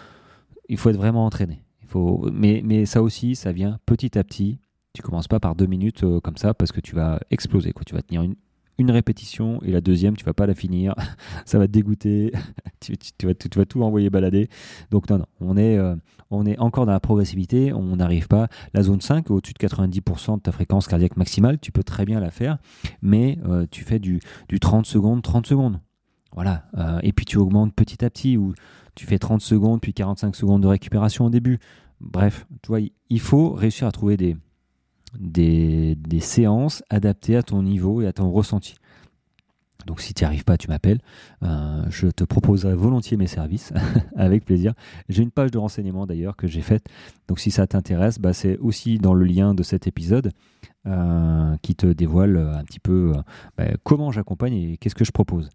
il 0.68 0.78
faut 0.78 0.90
être 0.90 0.96
vraiment 0.96 1.26
entraîné. 1.26 1.64
Il 1.82 1.88
faut, 1.88 2.30
mais, 2.32 2.62
mais 2.64 2.86
ça 2.86 3.02
aussi, 3.02 3.34
ça 3.34 3.50
vient 3.50 3.80
petit 3.84 4.16
à 4.16 4.22
petit 4.22 4.60
tu 4.96 5.02
commences 5.02 5.28
pas 5.28 5.40
par 5.40 5.54
deux 5.54 5.66
minutes 5.66 6.04
euh, 6.04 6.20
comme 6.20 6.38
ça 6.38 6.54
parce 6.54 6.72
que 6.72 6.80
tu 6.80 6.94
vas 6.94 7.20
exploser. 7.30 7.72
Quoi. 7.72 7.84
Tu 7.84 7.94
vas 7.94 8.00
tenir 8.00 8.22
une, 8.22 8.90
répétition 8.90 9.60
et 9.62 9.70
la 9.70 9.80
deuxième, 9.80 10.16
tu 10.16 10.24
vas 10.24 10.32
pas 10.32 10.46
la 10.46 10.54
finir. 10.54 10.94
ça 11.44 11.58
va 11.58 11.66
te 11.66 11.72
dégoûter. 11.72 12.32
tu, 12.80 13.26
vas, 13.26 13.34
tout 13.34 13.82
envoyer 13.82 14.08
balader. 14.08 14.48
Donc 14.90 15.10
non, 15.10 15.18
non, 15.18 15.26
on 15.40 15.56
est, 15.56 15.76
euh, 15.76 15.94
on 16.30 16.46
est 16.46 16.58
encore 16.58 16.86
dans 16.86 16.92
la 16.92 17.00
progressivité. 17.00 17.74
On 17.74 17.96
n'arrive 17.96 18.26
pas. 18.26 18.48
La 18.72 18.82
zone 18.82 19.02
5, 19.02 19.30
au-dessus 19.30 19.52
de 19.52 19.66
90% 19.66 20.36
de 20.36 20.40
ta 20.40 20.52
fréquence 20.52 20.88
cardiaque 20.88 21.16
maximale, 21.16 21.58
tu 21.58 21.72
peux 21.72 21.82
très 21.82 22.06
bien 22.06 22.18
la 22.18 22.30
faire. 22.30 22.56
Mais 23.02 23.38
euh, 23.46 23.66
tu 23.70 23.84
fais 23.84 23.98
du, 23.98 24.20
du 24.48 24.60
30 24.60 24.86
secondes, 24.86 25.22
30 25.22 25.46
secondes. 25.46 25.80
Voilà. 26.32 26.66
et 27.02 27.14
puis 27.14 27.24
tu 27.24 27.38
augmentes 27.38 27.74
petit 27.74 28.04
à 28.04 28.10
petit 28.10 28.36
ou 28.36 28.52
tu 28.94 29.06
fais 29.06 29.18
30 29.18 29.40
secondes, 29.40 29.80
puis 29.80 29.94
45 29.94 30.36
secondes 30.36 30.62
de 30.62 30.66
récupération 30.66 31.24
au 31.24 31.30
début. 31.30 31.58
Bref, 31.98 32.46
tu 32.62 32.68
vois, 32.68 32.80
il 33.08 33.20
faut 33.20 33.52
réussir 33.52 33.86
à 33.86 33.92
trouver 33.92 34.18
des, 34.18 34.36
des, 35.18 35.96
séances 36.20 36.82
adaptées 36.90 37.36
à 37.36 37.42
ton 37.42 37.62
niveau 37.62 38.02
et 38.02 38.06
à 38.06 38.12
ton 38.12 38.30
ressenti. 38.30 38.74
Donc 39.86 40.00
si 40.00 40.14
tu 40.14 40.24
n'y 40.24 40.26
arrives 40.26 40.44
pas, 40.44 40.56
tu 40.56 40.66
m'appelles. 40.66 40.98
Euh, 41.44 41.84
je 41.90 42.08
te 42.08 42.24
proposerai 42.24 42.74
volontiers 42.74 43.16
mes 43.16 43.28
services, 43.28 43.72
avec 44.16 44.44
plaisir. 44.44 44.74
J'ai 45.08 45.22
une 45.22 45.30
page 45.30 45.52
de 45.52 45.58
renseignement 45.58 46.06
d'ailleurs 46.06 46.36
que 46.36 46.48
j'ai 46.48 46.60
faite. 46.60 46.88
Donc 47.28 47.38
si 47.38 47.52
ça 47.52 47.66
t'intéresse, 47.68 48.18
bah, 48.18 48.32
c'est 48.32 48.58
aussi 48.58 48.98
dans 48.98 49.14
le 49.14 49.24
lien 49.24 49.54
de 49.54 49.62
cet 49.62 49.86
épisode 49.86 50.32
euh, 50.86 51.56
qui 51.62 51.76
te 51.76 51.86
dévoile 51.86 52.36
un 52.36 52.64
petit 52.64 52.80
peu 52.80 53.12
euh, 53.14 53.20
bah, 53.56 53.66
comment 53.84 54.10
j'accompagne 54.10 54.54
et 54.54 54.76
qu'est-ce 54.76 54.96
que 54.96 55.04
je 55.04 55.12
propose. 55.12 55.50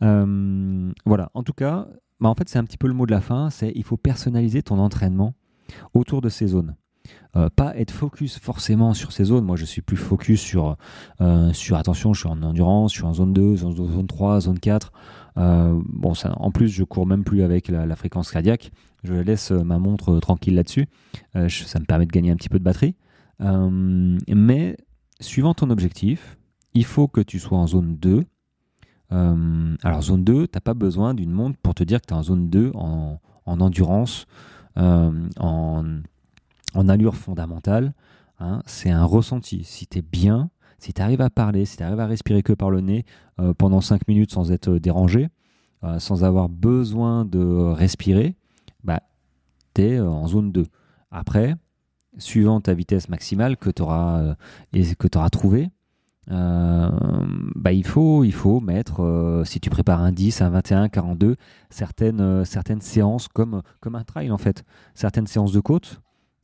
voilà, 0.00 1.30
en 1.34 1.42
tout 1.42 1.52
cas, 1.52 1.88
bah, 2.20 2.28
en 2.28 2.34
fait 2.34 2.48
c'est 2.48 2.58
un 2.58 2.64
petit 2.64 2.78
peu 2.78 2.86
le 2.86 2.94
mot 2.94 3.06
de 3.06 3.12
la 3.12 3.20
fin, 3.20 3.50
c'est 3.50 3.72
il 3.74 3.82
faut 3.82 3.96
personnaliser 3.96 4.62
ton 4.62 4.78
entraînement 4.78 5.34
autour 5.94 6.20
de 6.20 6.28
ces 6.28 6.46
zones. 6.48 6.76
Pas 7.56 7.76
être 7.76 7.90
focus 7.90 8.38
forcément 8.38 8.94
sur 8.94 9.12
ces 9.12 9.24
zones. 9.24 9.44
Moi, 9.44 9.56
je 9.56 9.64
suis 9.64 9.82
plus 9.82 9.96
focus 9.96 10.40
sur, 10.40 10.76
sur 11.52 11.76
attention, 11.76 12.12
je 12.12 12.20
suis 12.20 12.28
en 12.28 12.42
endurance, 12.42 12.92
je 12.92 12.98
suis 12.98 13.04
en 13.04 13.14
zone 13.14 13.32
2, 13.32 13.56
zone, 13.56 13.74
zone 13.74 14.06
3, 14.06 14.42
zone 14.42 14.58
4. 14.58 14.92
bon, 15.36 16.14
ça, 16.14 16.32
en 16.36 16.50
plus, 16.50 16.68
je 16.68 16.84
cours 16.84 17.06
même 17.06 17.24
plus 17.24 17.42
avec 17.42 17.68
la, 17.68 17.96
fréquence 17.96 18.30
cardiaque. 18.30 18.70
Je 19.02 19.14
laisse 19.14 19.50
ma 19.50 19.78
montre 19.78 20.18
tranquille 20.20 20.54
là-dessus. 20.54 20.86
ça 21.32 21.80
me 21.80 21.84
permet 21.84 22.06
de 22.06 22.12
gagner 22.12 22.30
un 22.30 22.36
petit 22.36 22.48
peu 22.48 22.58
de 22.58 22.64
batterie. 22.64 22.94
mais 23.40 24.76
suivant 25.20 25.54
ton 25.54 25.70
objectif, 25.70 26.38
il 26.74 26.84
faut 26.84 27.08
que 27.08 27.20
tu 27.20 27.38
sois 27.38 27.58
en 27.58 27.66
zone 27.66 27.96
2. 27.96 28.24
alors, 29.10 30.02
zone 30.02 30.24
2, 30.24 30.46
tu 30.46 30.50
n'as 30.54 30.60
pas 30.60 30.74
besoin 30.74 31.14
d'une 31.14 31.32
montre 31.32 31.58
pour 31.62 31.74
te 31.74 31.82
dire 31.82 32.00
que 32.00 32.06
tu 32.06 32.14
es 32.14 32.16
en 32.16 32.22
zone 32.22 32.48
2 32.48 32.72
en, 32.74 33.18
en 33.46 33.60
endurance, 33.60 34.26
en 34.76 35.82
en 36.74 36.88
allure 36.88 37.16
fondamentale, 37.16 37.94
hein, 38.38 38.62
c'est 38.66 38.90
un 38.90 39.04
ressenti. 39.04 39.64
Si 39.64 39.86
tu 39.86 39.98
es 39.98 40.02
bien, 40.02 40.50
si 40.78 40.92
tu 40.92 41.00
arrives 41.00 41.20
à 41.20 41.30
parler, 41.30 41.64
si 41.64 41.76
tu 41.76 41.82
arrives 41.82 42.00
à 42.00 42.06
respirer 42.06 42.42
que 42.42 42.52
par 42.52 42.70
le 42.70 42.80
nez 42.80 43.04
euh, 43.40 43.54
pendant 43.54 43.80
5 43.80 44.06
minutes 44.08 44.32
sans 44.32 44.52
être 44.52 44.76
dérangé, 44.78 45.28
euh, 45.82 45.98
sans 45.98 46.24
avoir 46.24 46.48
besoin 46.48 47.24
de 47.24 47.72
respirer, 47.72 48.36
bah, 48.82 49.00
tu 49.74 49.82
es 49.82 49.98
euh, 49.98 50.08
en 50.08 50.26
zone 50.26 50.52
2. 50.52 50.66
Après, 51.10 51.54
suivant 52.18 52.60
ta 52.60 52.74
vitesse 52.74 53.08
maximale 53.08 53.56
que 53.56 53.70
tu 53.70 53.82
auras, 53.82 54.34
trouvée, 55.30 55.70
bah, 56.26 57.72
il, 57.72 57.86
faut, 57.86 58.24
il 58.24 58.32
faut 58.32 58.60
mettre, 58.60 59.42
si 59.44 59.60
tu 59.60 59.70
prépares 59.70 60.00
un 60.00 60.12
10, 60.12 60.42
un 60.42 60.50
21, 60.50 60.88
42, 60.88 61.36
certaines, 61.70 62.44
certaines 62.44 62.80
séances 62.80 63.28
comme, 63.28 63.62
comme 63.80 63.94
un 63.94 64.04
trail 64.04 64.30
en 64.30 64.38
fait, 64.38 64.64
certaines 64.94 65.26
séances 65.26 65.52
de 65.52 65.60
côte 65.60 66.00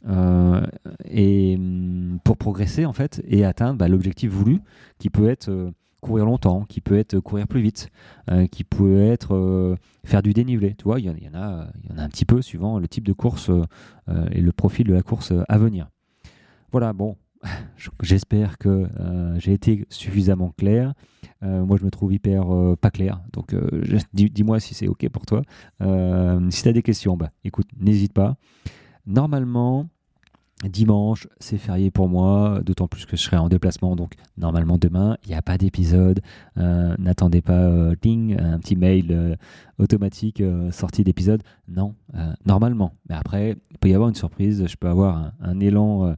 euh, 0.08 0.66
et 1.04 1.56
mm, 1.56 2.20
pour 2.24 2.36
progresser 2.36 2.86
en 2.86 2.92
fait 2.92 3.22
et 3.26 3.44
atteindre 3.44 3.78
bah, 3.78 3.88
l'objectif 3.88 4.30
voulu 4.30 4.60
qui 4.98 5.10
peut 5.10 5.28
être 5.28 5.50
euh, 5.50 5.72
courir 6.00 6.24
longtemps, 6.24 6.64
qui 6.64 6.80
peut 6.80 6.98
être 6.98 7.20
courir 7.20 7.46
plus 7.46 7.60
vite, 7.60 7.90
euh, 8.30 8.46
qui 8.46 8.64
peut 8.64 9.02
être 9.02 9.76
faire 10.04 10.22
du 10.22 10.32
dénivelé. 10.32 10.74
Tu 10.74 10.84
vois, 10.84 10.98
il 10.98 11.04
y, 11.04 11.10
en, 11.10 11.12
a, 11.12 11.68
il 11.84 11.90
y 11.90 11.92
en 11.92 11.98
a 11.98 12.02
un 12.02 12.08
petit 12.08 12.24
peu 12.24 12.40
suivant 12.40 12.78
le 12.78 12.88
type 12.88 13.04
de 13.04 13.12
course 13.12 13.50
et 14.32 14.40
le 14.40 14.52
profil 14.52 14.86
de 14.86 14.94
la 14.94 15.02
course 15.02 15.34
à 15.46 15.58
venir. 15.58 15.90
Voilà, 16.72 16.94
bon, 16.94 17.16
j'espère 18.02 18.56
que 18.56 18.88
j'ai 19.36 19.52
été 19.52 19.84
suffisamment 19.90 20.54
clair. 20.56 20.94
moi, 21.42 21.76
je 21.78 21.84
me 21.84 21.90
trouve 21.90 22.14
hyper 22.14 22.46
pas 22.80 22.90
clair. 22.90 23.20
Donc, 23.34 23.54
dis-moi 24.14 24.58
si 24.58 24.72
c'est 24.72 24.88
OK 24.88 25.06
pour 25.10 25.26
toi. 25.26 25.42
si 26.48 26.62
tu 26.62 26.68
as 26.70 26.72
des 26.72 26.82
questions, 26.82 27.18
bah, 27.18 27.28
écoute, 27.44 27.68
n'hésite 27.78 28.14
pas. 28.14 28.38
Normalement, 29.10 29.88
dimanche, 30.68 31.26
c'est 31.40 31.58
férié 31.58 31.90
pour 31.90 32.08
moi, 32.08 32.60
d'autant 32.64 32.86
plus 32.86 33.06
que 33.06 33.16
je 33.16 33.22
serai 33.22 33.36
en 33.38 33.48
déplacement. 33.48 33.96
Donc, 33.96 34.14
normalement, 34.38 34.78
demain, 34.78 35.16
il 35.24 35.30
n'y 35.30 35.34
a 35.34 35.42
pas 35.42 35.58
d'épisode. 35.58 36.20
Euh, 36.58 36.94
n'attendez 36.96 37.40
pas 37.40 37.64
euh, 37.64 37.90
un 37.90 38.58
petit 38.60 38.76
mail 38.76 39.06
euh, 39.10 39.34
automatique 39.78 40.40
sortie 40.70 41.02
d'épisode. 41.02 41.42
Non, 41.66 41.96
normalement. 42.46 42.92
Mais 43.08 43.16
après, 43.16 43.56
il 43.72 43.78
peut 43.78 43.88
y 43.88 43.94
avoir 43.94 44.10
une 44.10 44.14
surprise. 44.14 44.64
Je 44.68 44.76
peux 44.76 44.88
avoir 44.88 45.32
un, 45.40 45.58
élan, 45.58 46.14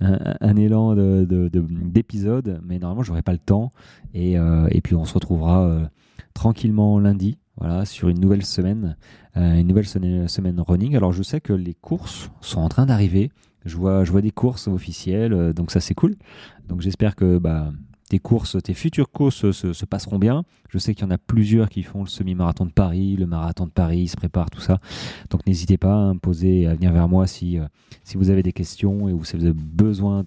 un, 0.00 0.56
élan 0.56 0.94
d'épisode, 0.94 2.44
de, 2.44 2.60
mais 2.62 2.78
normalement, 2.78 3.04
je 3.04 3.10
n'aurai 3.10 3.22
pas 3.22 3.32
le 3.32 3.38
temps. 3.38 3.72
Et, 4.12 4.32
et, 4.32 4.80
puis, 4.82 4.94
on 4.96 5.06
se 5.06 5.14
retrouvera 5.14 5.88
tranquillement 6.34 6.98
lundi 6.98 7.38
voilà, 7.56 7.84
sur 7.84 8.08
une 8.08 8.20
nouvelle 8.20 8.44
semaine, 8.44 8.96
une 9.36 9.66
nouvelle 9.66 9.86
semaine, 9.86 10.60
running. 10.60 10.96
Alors 10.96 11.12
je 11.12 11.22
sais 11.22 11.40
que 11.40 11.52
les 11.52 11.74
courses 11.74 12.30
sont 12.40 12.60
en 12.60 12.68
train 12.68 12.86
d'arriver. 12.86 13.30
Je 13.64 13.76
vois, 13.76 14.04
je 14.04 14.12
vois 14.12 14.20
des 14.20 14.30
courses 14.30 14.68
officielles, 14.68 15.32
euh, 15.32 15.52
donc 15.52 15.70
ça 15.70 15.80
c'est 15.80 15.94
cool. 15.94 16.16
Donc 16.68 16.82
j'espère 16.82 17.16
que 17.16 17.38
bah, 17.38 17.72
tes 18.10 18.18
courses, 18.18 18.58
tes 18.62 18.74
futures 18.74 19.10
courses 19.10 19.50
se, 19.52 19.84
passeront 19.86 20.18
bien. 20.18 20.44
Je 20.68 20.76
sais 20.76 20.94
qu'il 20.94 21.06
y 21.06 21.08
en 21.08 21.10
a 21.10 21.16
plusieurs 21.16 21.70
qui 21.70 21.82
font 21.82 22.02
le 22.02 22.08
semi-marathon 22.08 22.66
de 22.66 22.72
Paris, 22.72 23.16
le 23.16 23.26
marathon 23.26 23.64
de 23.64 23.70
Paris, 23.70 24.00
ils 24.00 24.08
se 24.08 24.16
préparent 24.16 24.50
tout 24.50 24.60
ça. 24.60 24.80
Donc 25.30 25.46
n'hésitez 25.46 25.78
pas 25.78 26.10
à 26.10 26.12
me 26.12 26.18
poser, 26.18 26.66
à 26.66 26.74
venir 26.74 26.92
vers 26.92 27.08
moi 27.08 27.26
si, 27.26 27.58
euh, 27.58 27.64
si 28.04 28.18
vous 28.18 28.28
avez 28.28 28.42
des 28.42 28.52
questions 28.52 29.08
et 29.08 29.24
si 29.24 29.36
vous 29.36 29.44
avez 29.44 29.54
besoin 29.54 30.22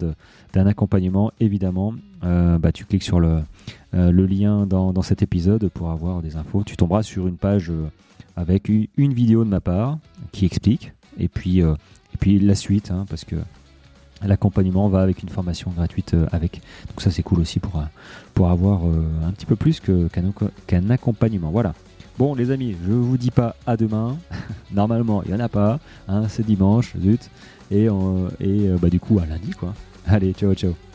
d'un 0.52 0.66
accompagnement. 0.66 1.30
Évidemment, 1.38 1.94
bah, 2.20 2.72
tu 2.72 2.84
cliques 2.84 3.04
sur 3.04 3.20
le, 3.20 3.42
euh, 3.94 4.12
lien 4.12 4.66
dans, 4.66 5.00
cet 5.02 5.22
épisode 5.22 5.68
pour 5.68 5.90
avoir 5.90 6.20
des 6.20 6.36
infos. 6.36 6.62
Tu 6.64 6.76
tomberas 6.76 7.02
sur 7.02 7.26
une 7.26 7.36
page 7.36 7.70
euh, 7.70 7.88
avec 8.38 8.68
une 8.68 9.12
vidéo 9.12 9.44
de 9.44 9.50
ma 9.50 9.60
part 9.60 9.98
qui 10.30 10.46
explique 10.46 10.92
et 11.18 11.28
puis, 11.28 11.60
euh, 11.60 11.74
et 12.14 12.16
puis 12.18 12.38
la 12.38 12.54
suite 12.54 12.92
hein, 12.92 13.04
parce 13.08 13.24
que 13.24 13.34
l'accompagnement 14.22 14.88
va 14.88 15.00
avec 15.02 15.22
une 15.22 15.28
formation 15.28 15.72
gratuite 15.72 16.16
avec. 16.32 16.60
Donc 16.88 17.00
ça 17.00 17.10
c'est 17.10 17.22
cool 17.22 17.40
aussi 17.40 17.58
pour, 17.60 17.82
pour 18.34 18.48
avoir 18.48 18.82
un 18.84 19.30
petit 19.30 19.46
peu 19.46 19.54
plus 19.54 19.80
qu'un 19.80 20.90
accompagnement. 20.90 21.50
Voilà. 21.50 21.74
Bon 22.18 22.34
les 22.34 22.50
amis, 22.50 22.74
je 22.84 22.92
vous 22.92 23.16
dis 23.16 23.30
pas 23.30 23.54
à 23.64 23.76
demain. 23.76 24.16
Normalement 24.72 25.22
il 25.22 25.28
n'y 25.28 25.36
en 25.36 25.44
a 25.44 25.48
pas. 25.48 25.78
Hein, 26.08 26.26
c'est 26.28 26.44
dimanche, 26.44 26.94
zut. 27.00 27.30
Et, 27.70 27.84
et 28.40 28.68
bah, 28.80 28.90
du 28.90 28.98
coup 28.98 29.20
à 29.20 29.26
lundi 29.26 29.50
quoi. 29.50 29.72
Allez, 30.06 30.32
ciao 30.32 30.54
ciao. 30.54 30.87